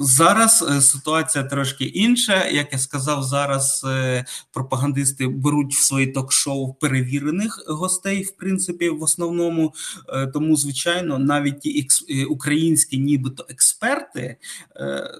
Зараз 0.00 0.64
ситуація 0.90 1.44
трошки 1.44 1.84
інша. 1.84 2.48
Як 2.48 2.72
я 2.72 2.78
сказав, 2.78 3.22
зараз 3.22 3.86
пропагандисти 4.52 5.26
беруть 5.26 5.74
в 5.74 5.82
свої 5.82 6.06
ток-шоу 6.06 6.74
перевірених 6.74 7.64
гостей, 7.68 8.22
в 8.22 8.36
принципі, 8.36 8.88
в 8.88 9.02
основному. 9.02 9.74
Тому, 10.32 10.56
звичайно, 10.56 11.18
навіть 11.18 11.60
ті 11.60 11.88
українські, 12.30 12.98
нібито 12.98 13.46
експерти, 13.48 14.36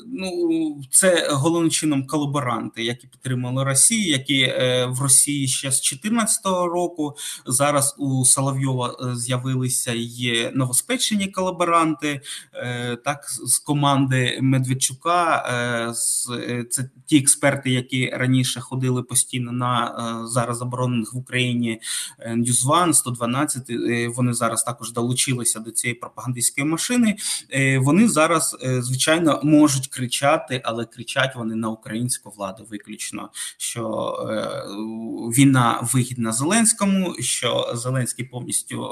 ну 0.06 0.82
це 0.90 1.28
головним 1.30 1.70
чином 1.70 2.06
колаборанти, 2.06 2.84
які 2.84 3.06
підтримали 3.06 3.64
Росію. 3.64 4.04
Які 4.08 4.40
е, 4.40 4.86
в 4.86 5.02
Росії 5.02 5.48
ще 5.48 5.70
з 5.70 5.80
2014 5.80 6.46
року. 6.66 7.16
Зараз 7.46 7.94
у 7.98 8.24
Соловйова 8.24 9.14
з'явилися 9.14 9.92
є 9.94 10.52
новоспечені 10.54 11.26
колаборанти, 11.26 12.20
так 13.04 13.24
з 13.28 13.58
команди 13.58 14.38
Медведчука. 14.42 15.44
Це 16.70 16.90
ті 17.06 17.18
експерти, 17.18 17.70
які 17.70 18.10
раніше 18.10 18.60
ходили 18.60 19.02
постійно 19.02 19.52
на 19.52 20.24
зараз 20.28 20.58
заборонених 20.58 21.14
в 21.14 21.16
Україні 21.16 21.80
NewsOne 22.36 22.94
112, 22.94 23.70
Вони 24.16 24.32
зараз 24.32 24.62
також 24.62 24.92
долучилися 24.92 25.60
до 25.60 25.70
цієї 25.70 25.94
пропагандистської 25.94 26.66
машини. 26.66 27.16
Вони 27.78 28.08
зараз 28.08 28.56
звичайно 28.60 29.40
можуть 29.42 29.86
кричати, 29.86 30.60
але 30.64 30.84
кричать 30.84 31.36
вони 31.36 31.54
на 31.54 31.68
українську 31.68 32.30
владу 32.30 32.66
виключно, 32.70 33.30
що 33.56 34.14
е, 34.30 34.48
війна 35.38 35.88
вигідна 35.92 36.32
Зеленському, 36.54 37.14
що 37.18 37.72
Зеленський 37.74 38.24
повністю 38.24 38.88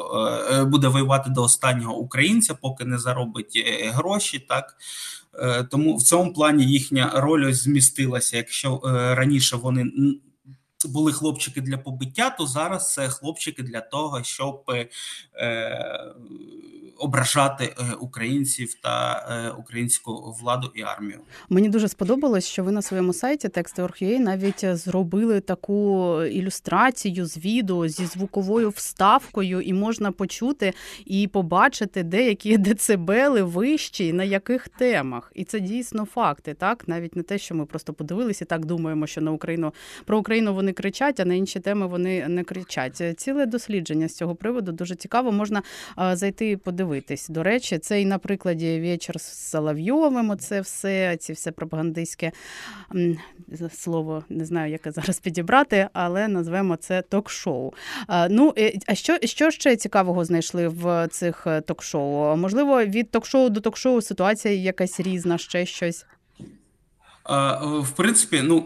е, 0.52 0.64
буде 0.64 0.88
воювати 0.88 1.30
до 1.30 1.42
останнього 1.42 1.98
українця, 1.98 2.54
поки 2.54 2.84
не 2.84 2.98
заробить 2.98 3.62
е, 3.66 3.90
гроші. 3.90 4.46
Так 4.48 4.76
тому 5.70 5.96
в 5.96 6.02
цьому 6.02 6.32
плані 6.32 6.64
їхня 6.64 7.12
роль 7.14 7.52
змістилася. 7.52 8.36
Якщо 8.36 8.80
раніше 9.16 9.56
вони 9.56 9.92
були 10.88 11.12
хлопчики 11.12 11.60
для 11.60 11.78
побиття, 11.78 12.30
то 12.30 12.46
зараз 12.46 12.92
це 12.92 13.08
хлопчики 13.08 13.62
для 13.62 13.80
того, 13.80 14.22
щоб 14.22 14.64
е, 15.36 15.80
ображати 16.98 17.64
е, 17.64 17.94
українців 18.00 18.74
та 18.82 19.26
е, 19.30 19.50
українську 19.50 20.36
владу 20.42 20.70
і 20.74 20.82
армію. 20.82 21.20
Мені 21.48 21.68
дуже 21.68 21.88
сподобалось, 21.88 22.46
що 22.46 22.64
ви 22.64 22.72
на 22.72 22.82
своєму 22.82 23.12
сайті 23.12 23.48
Text.org.ua 23.48 24.18
навіть 24.18 24.64
зробили 24.76 25.40
таку 25.40 26.22
ілюстрацію 26.22 27.26
з 27.26 27.38
відео 27.38 27.88
зі 27.88 28.06
звуковою 28.06 28.70
вставкою, 28.70 29.60
і 29.60 29.72
можна 29.72 30.12
почути 30.12 30.72
і 31.04 31.28
побачити 31.28 32.02
деякі 32.02 32.58
децибели 32.58 33.42
вищі 33.42 34.12
на 34.12 34.24
яких 34.24 34.68
темах. 34.68 35.32
І 35.34 35.44
це 35.44 35.60
дійсно 35.60 36.04
факти, 36.04 36.54
так 36.54 36.88
навіть 36.88 37.16
не 37.16 37.22
те, 37.22 37.38
що 37.38 37.54
ми 37.54 37.66
просто 37.66 37.92
подивилися, 37.92 38.44
і 38.44 38.48
так 38.48 38.64
думаємо, 38.64 39.06
що 39.06 39.20
на 39.20 39.30
Україну 39.30 39.72
про 40.04 40.18
Україну 40.18 40.54
вони 40.54 40.71
кричать, 40.72 41.20
а 41.20 41.24
на 41.24 41.34
інші 41.34 41.60
теми 41.60 41.86
вони 41.86 42.28
не 42.28 42.44
кричать. 42.44 43.02
Ціле 43.16 43.46
дослідження 43.46 44.08
з 44.08 44.16
цього 44.16 44.34
приводу 44.34 44.72
дуже 44.72 44.94
цікаво. 44.94 45.32
Можна 45.32 45.62
зайти 46.12 46.50
і 46.50 46.56
подивитись. 46.56 47.28
До 47.28 47.42
речі, 47.42 47.78
це 47.78 48.02
і 48.02 48.06
на 48.06 48.18
прикладі 48.18 48.80
вечір 48.80 49.20
з 49.20 49.50
Соловйовим. 49.50 50.38
Це 50.38 50.60
все, 50.60 51.16
ці 51.16 51.32
все 51.32 51.52
пропагандистське 51.52 52.32
слово 53.72 54.24
не 54.28 54.44
знаю, 54.44 54.72
яке 54.72 54.90
зараз 54.90 55.18
підібрати, 55.18 55.88
але 55.92 56.28
назвемо 56.28 56.76
це 56.76 57.02
ток-шоу. 57.02 57.72
Ну 58.30 58.54
а 58.86 58.94
що 58.94 59.18
що 59.22 59.50
ще 59.50 59.76
цікавого 59.76 60.24
знайшли 60.24 60.68
в 60.68 61.08
цих 61.08 61.46
е, 61.46 61.60
ток-шоу? 61.60 62.36
Можливо, 62.36 62.84
від 62.84 63.10
ток-шоу 63.10 63.48
до 63.48 63.60
ток-шоу 63.60 64.00
ситуація 64.00 64.54
якась 64.54 65.00
різна, 65.00 65.38
ще 65.38 65.66
щось. 65.66 66.06
В 67.80 67.90
принципі, 67.96 68.40
ну 68.42 68.64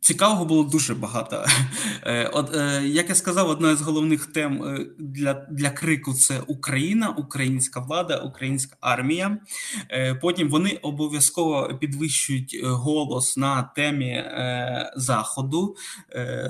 Цікавого 0.00 0.44
було 0.44 0.64
дуже 0.64 0.94
багато. 0.94 1.44
Е, 2.02 2.30
от 2.32 2.56
е, 2.56 2.82
як 2.86 3.08
я 3.08 3.14
сказав, 3.14 3.48
одна 3.48 3.76
з 3.76 3.80
головних 3.82 4.26
тем 4.26 4.62
е, 4.62 4.86
для 4.98 5.46
для 5.50 5.70
крику 5.70 6.14
це 6.14 6.40
Україна, 6.46 7.08
українська 7.08 7.80
влада, 7.80 8.16
українська 8.16 8.76
армія. 8.80 9.38
Потім 10.22 10.48
вони 10.48 10.78
обов'язково 10.82 11.78
підвищують 11.80 12.60
голос 12.64 13.36
на 13.36 13.62
темі 13.62 14.24
заходу, 14.96 15.76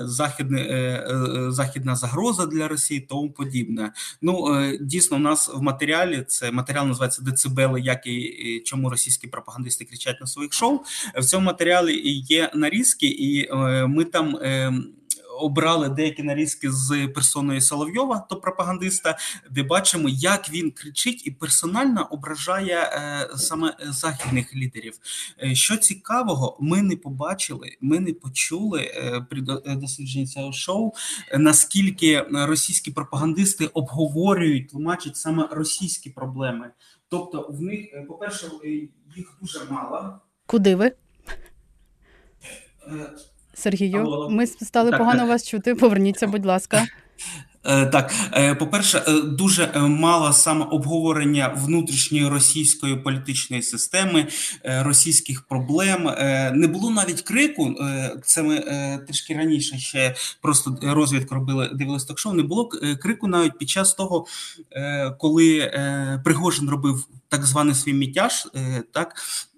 західне, 0.01 1.03
західна 1.49 1.95
загроза 1.95 2.45
для 2.45 2.67
Росії, 2.67 2.99
тому 2.99 3.31
подібне. 3.31 3.93
Ну 4.21 4.63
дійсно, 4.81 5.17
у 5.17 5.19
нас 5.19 5.51
в 5.53 5.61
матеріалі 5.61 6.25
це 6.27 6.51
матеріал 6.51 6.87
називається 6.87 7.21
Децибели, 7.21 7.81
як 7.81 8.07
і 8.07 8.61
чому 8.65 8.89
російські 8.89 9.27
пропагандисти 9.27 9.85
кричать 9.85 10.21
на 10.21 10.27
своїх 10.27 10.53
шоу. 10.53 10.79
В 11.17 11.25
цьому 11.25 11.45
матеріалі 11.45 12.01
є 12.29 12.51
нарізки 12.55 13.07
і. 13.07 13.30
Е, 13.39 13.87
ми 13.87 14.05
там 14.05 14.35
е, 14.35 14.73
обрали 15.39 15.89
деякі 15.89 16.23
нарізки 16.23 16.71
з 16.71 17.07
персоною 17.07 17.61
Соловйова, 17.61 18.25
то 18.29 18.35
пропагандиста, 18.35 19.17
де 19.51 19.63
бачимо, 19.63 20.09
як 20.09 20.49
він 20.49 20.71
кричить 20.71 21.27
і 21.27 21.31
персонально 21.31 22.07
ображає 22.11 22.79
е, 22.79 23.29
саме 23.35 23.75
західних 23.79 24.55
лідерів. 24.55 24.93
Що 25.53 25.77
цікавого, 25.77 26.57
ми 26.59 26.81
не 26.81 26.95
побачили, 26.95 27.77
ми 27.81 27.99
не 27.99 28.13
почули 28.13 28.91
при 29.29 29.41
дослідженні 29.75 30.27
цього 30.27 30.53
шоу, 30.53 30.93
наскільки 31.37 32.25
російські 32.31 32.91
пропагандисти 32.91 33.65
обговорюють, 33.65 34.69
тлумачать 34.69 35.17
саме 35.17 35.47
російські 35.51 36.09
проблеми. 36.09 36.71
Тобто, 37.09 37.47
в 37.49 37.61
них, 37.61 37.85
по 38.07 38.13
перше, 38.13 38.47
їх 39.15 39.37
дуже 39.41 39.59
мало. 39.69 40.19
Куди 40.45 40.75
ви? 40.75 40.91
Сергію, 43.53 43.99
Алло. 43.99 44.29
ми 44.29 44.47
стали 44.47 44.89
так, 44.89 44.99
погано 44.99 45.19
так. 45.19 45.29
вас 45.29 45.47
чути. 45.47 45.75
Поверніться, 45.75 46.27
будь 46.27 46.45
ласка. 46.45 46.85
Е, 47.63 47.85
так, 47.85 48.13
е, 48.33 48.55
по-перше, 48.55 49.03
е, 49.07 49.21
дуже 49.21 49.71
мало 49.79 50.33
саме 50.33 50.65
обговорення 50.65 51.55
внутрішньої 51.57 52.27
російської 52.27 52.95
політичної 52.95 53.63
системи, 53.63 54.27
російських 54.63 55.41
проблем. 55.41 56.03
Не 56.53 56.67
було 56.67 56.89
навіть 56.91 57.21
крику. 57.21 57.75
Це 58.23 58.43
ми 58.43 58.59
трішки 59.07 59.33
раніше 59.33 59.77
ще 59.77 60.15
просто 60.41 60.77
розвідку 60.81 61.35
робили, 61.35 61.69
дивились 61.73 62.05
ток-шоу, 62.05 62.33
Не 62.33 62.43
було 62.43 62.69
крику 63.01 63.27
навіть 63.27 63.57
під 63.57 63.69
час 63.69 63.93
того, 63.93 64.25
коли 65.19 65.71
Пригожин 66.23 66.69
робив 66.69 67.07
так 67.29 67.45
званий 67.45 67.75
свій 67.75 67.93
мітяж, 67.93 68.47
так 68.91 69.15
Е, 69.15 69.50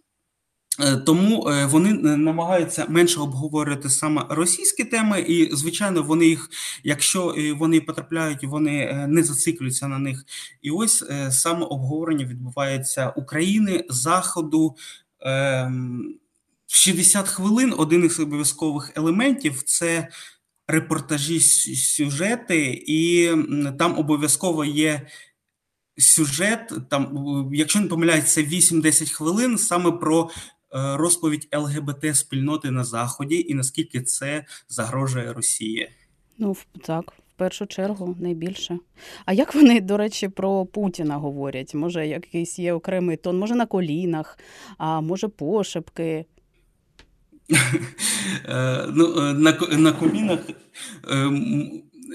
тому 1.05 1.49
е, 1.49 1.65
вони 1.65 1.89
е, 1.89 2.17
намагаються 2.17 2.85
менше 2.89 3.19
обговорювати 3.19 3.89
саме 3.89 4.25
російські 4.29 4.83
теми, 4.83 5.21
і 5.21 5.55
звичайно, 5.55 6.03
вони 6.03 6.25
їх, 6.25 6.49
якщо 6.83 7.35
вони 7.57 7.81
потрапляють, 7.81 8.43
вони 8.43 9.05
не 9.09 9.23
зациклюються 9.23 9.87
на 9.87 9.99
них. 9.99 10.25
І 10.61 10.71
ось 10.71 11.03
саме 11.29 11.65
обговорення 11.65 12.25
відбувається 12.25 13.09
України, 13.09 13.85
Заходу. 13.89 14.75
60 16.67 17.25
ем, 17.25 17.31
хвилин 17.33 17.73
один 17.77 18.05
із 18.05 18.19
обов'язкових 18.19 18.91
елементів 18.95 19.63
це 19.63 20.07
репортажі 20.67 21.39
сюжети, 21.39 22.83
і 22.87 23.31
там 23.79 23.97
обов'язково 23.99 24.65
є 24.65 25.07
сюжет. 25.97 26.73
Там, 26.89 27.49
якщо 27.53 27.79
не 27.79 27.87
помиляється, 27.87 28.41
8-10 28.41 29.11
хвилин 29.11 29.57
саме 29.57 29.91
про 29.91 30.29
Е, 30.29 30.52
розповідь 30.73 31.47
ЛГБТ 31.53 32.15
спільноти 32.15 32.71
на 32.71 32.83
заході 32.83 33.45
і 33.49 33.53
наскільки 33.53 34.01
це 34.01 34.45
загрожує 34.67 35.33
Росії. 35.33 35.89
Ну 36.37 36.55
так. 36.81 37.13
В 37.33 37.35
першу 37.35 37.65
чергу 37.65 38.15
найбільше. 38.19 38.79
А 39.25 39.33
як 39.33 39.55
вони, 39.55 39.81
до 39.81 39.97
речі, 39.97 40.27
про 40.27 40.65
Путіна 40.65 41.17
говорять? 41.17 41.73
Може, 41.73 42.07
якийсь 42.07 42.59
є 42.59 42.73
окремий 42.73 43.17
тон, 43.17 43.39
може 43.39 43.55
на 43.55 43.65
колінах, 43.65 44.37
а 44.77 45.01
може 45.01 45.27
пошепки? 45.27 46.25
Е, 48.45 48.85
ну, 48.93 49.17
е, 49.17 49.33
на 49.77 49.91
колінах 49.91 50.39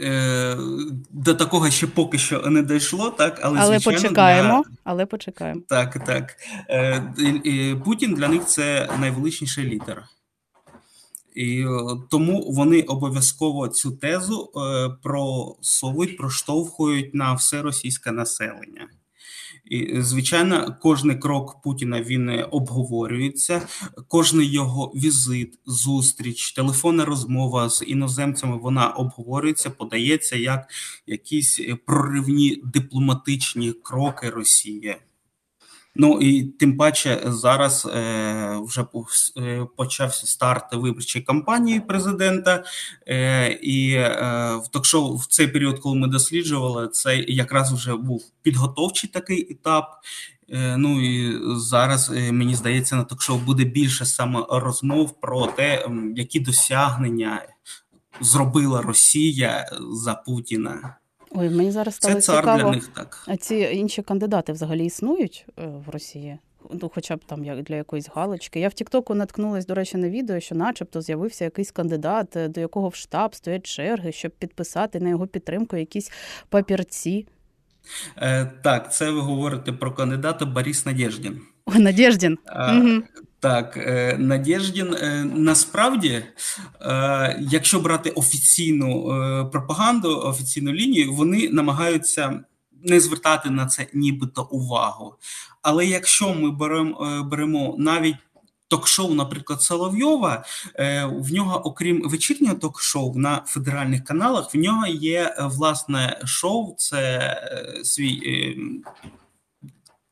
Е, 0.03 0.57
до 1.11 1.35
такого 1.35 1.71
ще 1.71 1.87
поки 1.87 2.19
що 2.19 2.41
не 2.41 2.63
дійшло, 2.63 3.11
так 3.11 3.41
але 3.43 3.61
але 3.61 3.79
звичайно, 3.79 4.01
почекаємо. 4.03 4.65
Для... 4.69 4.77
Але 4.85 5.07
почекаємо. 5.07 5.61
Так, 5.69 6.05
так. 6.05 6.37
Е, 6.71 7.77
Путін 7.85 8.15
для 8.15 8.29
них 8.29 8.47
це 8.47 8.89
найвеличніший 9.01 9.65
лідер. 9.65 10.05
І 11.35 11.65
тому 12.11 12.53
вони 12.53 12.83
обов'язково 12.83 13.69
цю 13.69 13.93
тезу 13.93 14.51
е, 14.57 14.91
просовують, 15.03 16.17
проштовхують 16.17 17.15
на 17.15 17.35
все 17.35 17.63
російське 17.63 18.13
населення. 18.13 18.89
І, 19.71 20.03
Звичайно, 20.03 20.77
кожний 20.83 21.17
крок 21.17 21.63
Путіна 21.63 22.03
він 22.03 22.45
обговорюється, 22.51 23.63
кожний 24.09 24.51
його 24.51 24.93
візит, 24.95 25.59
зустріч, 25.67 26.53
телефонна 26.53 27.05
розмова 27.05 27.69
з 27.69 27.85
іноземцями 27.87 28.57
вона 28.57 28.89
обговорюється, 28.89 29.71
подається 29.71 30.37
як 30.37 30.71
якісь 31.07 31.61
проривні 31.87 32.63
дипломатичні 32.65 33.73
кроки 33.73 34.31
Росії. 34.31 34.97
Ну 36.01 36.21
і 36.21 36.43
тим 36.43 36.77
паче 36.77 37.23
зараз 37.27 37.89
е, 37.95 38.59
вже 38.63 38.87
е, 39.37 39.67
почався 39.77 40.27
старт 40.27 40.65
виборчої 40.73 41.25
кампанії 41.25 41.81
президента, 41.81 42.65
е, 43.09 43.49
і 43.63 43.93
е, 43.93 44.61
ток-шоу 44.71 45.17
в 45.17 45.27
цей 45.27 45.49
період, 45.49 45.79
коли 45.79 45.97
ми 45.97 46.09
досліджували, 46.09 46.89
це 46.89 47.17
якраз 47.17 47.73
вже 47.73 47.97
був 47.97 48.23
підготовчий 48.43 49.11
такий 49.11 49.53
етап. 49.53 49.85
Е, 50.49 50.77
ну 50.77 51.03
і 51.03 51.41
зараз 51.57 52.11
е, 52.11 52.33
мені 52.33 52.55
здається, 52.55 52.97
на 52.97 53.05
ток-шоу 53.05 53.39
буде 53.39 53.65
більше 53.65 54.05
саме 54.05 54.45
розмов 54.51 55.21
про 55.21 55.47
те, 55.47 55.87
які 56.17 56.41
досягнення 56.41 57.43
зробила 58.21 58.83
Росія 58.83 59.71
за 59.93 60.15
Путіна. 60.15 60.97
Ой, 61.31 61.51
мені 61.51 61.71
зараз 61.71 61.95
стало 61.95 62.15
Це 62.15 62.21
цар 62.21 62.41
цікаво. 62.41 62.63
для 62.63 62.71
них 62.71 62.89
так. 62.89 63.25
А 63.27 63.37
ці 63.37 63.57
інші 63.57 64.03
кандидати 64.03 64.53
взагалі 64.53 64.85
існують 64.85 65.47
е, 65.59 65.67
в 65.87 65.89
Росії? 65.89 66.39
Ну, 66.83 66.91
хоча 66.95 67.17
б 67.17 67.21
там 67.27 67.45
як 67.45 67.63
для 67.63 67.77
якоїсь 67.77 68.09
галочки. 68.15 68.61
Я 68.61 68.69
в 68.69 68.73
Тіктоку 68.73 69.15
наткнулась, 69.15 69.67
до 69.67 69.75
речі, 69.75 69.97
на 69.97 70.09
відео, 70.09 70.41
що, 70.41 70.55
начебто, 70.55 71.01
з'явився 71.01 71.45
якийсь 71.45 71.71
кандидат, 71.71 72.37
е, 72.37 72.49
до 72.49 72.61
якого 72.61 72.89
в 72.89 72.95
штаб 72.95 73.35
стоять 73.35 73.67
черги, 73.67 74.13
щоб 74.13 74.33
підписати 74.33 75.01
на 75.01 75.09
його 75.09 75.27
підтримку 75.27 75.77
якісь 75.77 76.11
папірці. 76.49 77.27
Е, 78.17 78.53
так, 78.63 78.95
це 78.95 79.11
ви 79.11 79.21
говорите 79.21 79.73
про 79.73 79.93
кандидата 79.93 80.45
Борис 80.47 80.87
Надєждін. 80.87 81.41
Надєждін. 81.67 82.39
А, 82.47 82.77
Угу. 82.77 83.03
Так, 83.41 83.77
е, 83.77 84.17
Надєждін 84.19 84.95
е, 84.95 85.25
насправді, 85.35 86.25
е, 86.81 87.39
якщо 87.41 87.81
брати 87.81 88.11
офіційну 88.11 89.05
пропаганду, 89.53 90.19
офіційну 90.19 90.73
лінію, 90.73 91.15
вони 91.15 91.49
намагаються 91.49 92.41
не 92.85 93.01
звертати 93.01 93.51
на 93.51 93.67
це 93.67 93.87
нібито 93.95 94.49
увагу. 94.51 95.15
Але 95.63 95.87
якщо 95.87 96.35
ми 96.35 96.51
беремо, 96.51 97.23
беремо 97.31 97.75
навіть 97.79 98.17
ток-шоу, 98.69 99.15
наприклад, 99.15 99.63
Соловйова, 99.63 100.45
в 101.05 101.33
нього, 101.33 101.67
окрім 101.67 102.09
вечірнього 102.09 102.55
ток-шоу 102.55 103.19
на 103.19 103.43
федеральних 103.47 104.05
каналах, 104.05 104.55
в 104.55 104.59
нього 104.59 104.87
є 104.87 105.37
власне 105.41 106.21
шоу, 106.25 106.75
це 106.79 107.35
свій. 107.85 108.57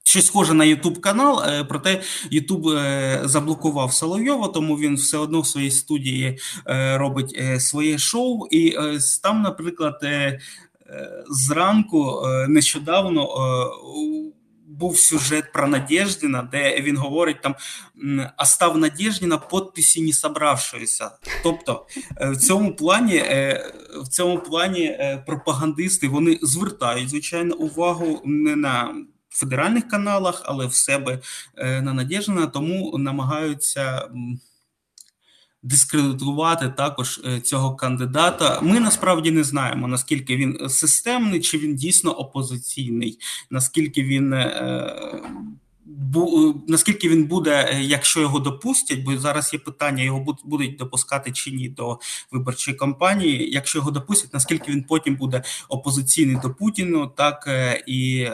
Щось 0.06 0.26
схоже 0.26 0.54
на 0.54 0.64
Ютуб 0.64 1.00
канал, 1.00 1.42
е, 1.42 1.64
проте 1.64 2.02
Ютуб 2.30 2.68
е, 2.68 3.20
заблокував 3.24 3.92
Соловйова, 3.92 4.48
тому 4.48 4.76
він 4.76 4.94
все 4.94 5.18
одно 5.18 5.40
в 5.40 5.46
своїй 5.46 5.70
студії 5.70 6.38
е, 6.66 6.98
робить 6.98 7.42
своє 7.58 7.98
шоу. 7.98 8.46
І 8.50 8.76
там, 9.22 9.42
наприклад, 9.42 10.00
зранку 11.28 12.22
нещодавно 12.48 13.28
був 14.66 14.98
сюжет 14.98 15.52
про 15.52 15.68
Надєждіна, 15.68 16.48
де 16.52 16.80
він 16.80 16.96
говорить 16.96 17.42
там 17.42 17.54
«Остав 18.38 18.78
Надєждіна 18.78 19.38
підписі 19.38 20.02
не 20.02 20.12
собравшоїся. 20.12 21.10
Тобто 21.42 21.86
в 22.20 22.36
цьому 22.36 22.76
плані, 22.76 23.18
в 24.02 24.08
цьому 24.08 24.38
плані 24.38 24.98
пропагандисти 25.26 26.08
вони 26.08 26.38
звертають 26.42 27.08
звичайно 27.10 27.54
увагу 27.54 28.22
не 28.24 28.56
на 28.56 28.94
федеральних 29.38 29.88
каналах, 29.88 30.42
але 30.44 30.66
в 30.66 30.74
себе 30.74 31.18
е, 31.56 31.82
на 31.82 31.92
Надєждіна, 31.92 32.46
тому 32.46 32.98
намагаються. 32.98 34.08
Дискредитувати 35.62 36.68
також 36.68 37.20
е, 37.26 37.40
цього 37.40 37.76
кандидата. 37.76 38.60
Ми 38.60 38.80
насправді 38.80 39.30
не 39.30 39.44
знаємо 39.44 39.88
наскільки 39.88 40.36
він 40.36 40.68
системний, 40.68 41.40
чи 41.40 41.58
він 41.58 41.76
дійсно 41.76 42.12
опозиційний, 42.12 43.18
наскільки 43.50 44.02
він 44.02 44.32
е, 44.32 45.20
бу, 45.86 46.54
наскільки 46.68 47.08
він 47.08 47.24
буде, 47.24 47.68
е, 47.72 47.82
якщо 47.82 48.20
його 48.20 48.38
допустять, 48.38 49.02
бо 49.04 49.18
зараз 49.18 49.52
є 49.52 49.58
питання, 49.58 50.02
його 50.02 50.20
буд- 50.20 50.44
будуть 50.44 50.76
допускати 50.76 51.32
чи 51.32 51.50
ні 51.50 51.68
до 51.68 51.98
виборчої 52.32 52.76
кампанії. 52.76 53.50
Якщо 53.52 53.78
його 53.78 53.90
допустять, 53.90 54.34
наскільки 54.34 54.72
він 54.72 54.82
потім 54.82 55.16
буде 55.16 55.42
опозиційний 55.68 56.36
до 56.42 56.50
Путіну, 56.54 57.06
так 57.06 57.44
е, 57.46 57.84
і 57.86 58.18
е, 58.20 58.32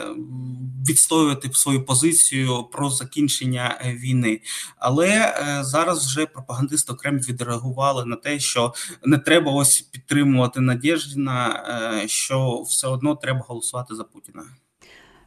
відстоювати 0.89 1.49
свою 1.53 1.85
позицію 1.85 2.63
про 2.71 2.89
закінчення 2.89 3.79
е, 3.85 3.93
війни. 3.93 4.41
Але 4.77 5.07
е, 5.09 5.63
зараз 5.63 6.05
вже 6.05 6.25
пропагандисти 6.25 6.93
окремо 6.93 7.17
відреагували 7.17 8.05
на 8.05 8.15
те, 8.15 8.39
що 8.39 8.73
не 9.03 9.17
треба 9.17 9.51
ось 9.51 9.81
підтримувати 9.81 10.61
Надєждіна, 10.61 11.63
е, 12.03 12.07
що 12.07 12.61
все 12.67 12.87
одно 12.87 13.15
треба 13.15 13.39
голосувати 13.47 13.95
за 13.95 14.03
Путіна. 14.03 14.43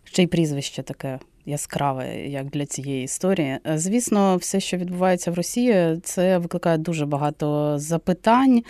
Ще 0.04 0.22
й 0.22 0.26
прізвище 0.26 0.82
таке 0.82 1.18
яскраве, 1.46 2.26
як 2.26 2.50
для 2.50 2.66
цієї 2.66 3.04
історії. 3.04 3.58
Е, 3.66 3.78
Звісно, 3.78 4.36
все, 4.36 4.60
що 4.60 4.76
відбувається 4.76 5.30
в 5.30 5.34
Росії, 5.34 6.00
це 6.02 6.38
викликає 6.38 6.78
дуже 6.78 7.06
багато 7.06 7.78
запитань. 7.78 8.62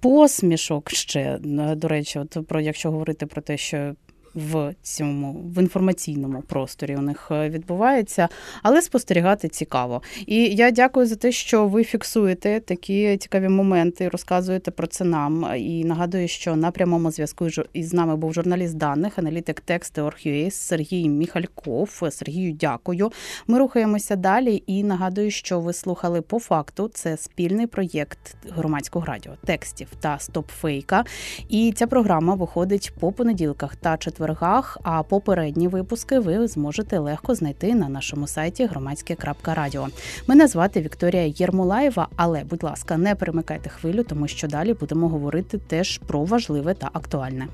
Посмішок 0.00 0.90
ще, 0.90 1.20
е, 1.20 1.74
до 1.74 1.88
речі, 1.88 2.18
от 2.18 2.46
про 2.48 2.60
якщо 2.60 2.90
говорити 2.90 3.26
про 3.26 3.42
те, 3.42 3.56
що 3.56 3.94
в 4.34 4.74
цьому 4.82 5.32
в 5.32 5.62
інформаційному 5.62 6.42
просторі 6.42 6.96
у 6.96 7.00
них 7.00 7.28
е, 7.30 7.48
відбувається, 7.48 8.28
але 8.62 8.82
спостерігати 8.82 9.48
цікаво. 9.48 10.02
І 10.26 10.36
я 10.36 10.70
дякую 10.70 11.06
за 11.06 11.16
те, 11.16 11.32
що 11.32 11.66
ви 11.66 11.84
фіксуєте 11.84 12.60
такі 12.60 13.16
цікаві 13.16 13.48
моменти, 13.48 14.08
розказуєте 14.08 14.70
про 14.70 14.86
це 14.86 15.04
нам. 15.04 15.54
І 15.56 15.84
нагадую, 15.84 16.28
що 16.28 16.56
на 16.56 16.70
прямому 16.70 17.10
зв'язку 17.10 17.48
із 17.72 17.92
нами 17.92 18.16
був 18.16 18.34
журналіст 18.34 18.76
даних, 18.76 19.18
аналітик 19.18 19.60
тексту 19.60 20.02
Орг.ua 20.02 20.50
Сергій 20.50 21.08
Міхальков. 21.08 22.02
Сергію, 22.10 22.52
дякую. 22.52 23.12
Ми 23.46 23.58
рухаємося 23.58 24.16
далі. 24.16 24.62
І 24.66 24.84
нагадую, 24.84 25.30
що 25.30 25.60
ви 25.60 25.72
слухали 25.72 26.20
по 26.20 26.38
факту. 26.38 26.90
Це 26.94 27.16
спільний 27.16 27.66
проєкт 27.66 28.36
громадського 28.50 29.04
радіо, 29.04 29.32
текстів 29.44 29.88
та 30.00 30.18
стопфейка. 30.18 31.04
І 31.48 31.72
ця 31.76 31.86
програма 31.86 32.34
виходить 32.34 32.92
по 33.00 33.12
понеділках 33.12 33.76
та 33.76 33.96
четвергах. 34.22 34.78
А 34.82 35.02
попередні 35.02 35.68
випуски 35.68 36.18
ви 36.18 36.46
зможете 36.48 36.98
легко 36.98 37.34
знайти 37.34 37.74
на 37.74 37.88
нашому 37.88 38.26
сайті 38.26 38.66
громадське.радіо. 38.66 39.88
Мене 40.26 40.46
звати 40.46 40.80
Вікторія 40.80 41.32
Єрмолаєва. 41.36 42.08
Але, 42.16 42.44
будь 42.44 42.62
ласка, 42.62 42.96
не 42.96 43.14
перемикайте 43.14 43.70
хвилю, 43.70 44.04
тому 44.04 44.28
що 44.28 44.48
далі 44.48 44.74
будемо 44.74 45.08
говорити 45.08 45.58
теж 45.58 45.98
про 45.98 46.24
важливе 46.24 46.74
та 46.74 46.90
актуальне. 46.92 47.46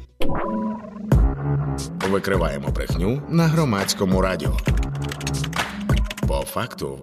Викриваємо 2.10 2.68
брехню 2.68 3.22
на 3.28 3.46
громадському 3.46 4.20
радіо. 4.20 4.56
По 6.28 6.34
факту 6.34 6.98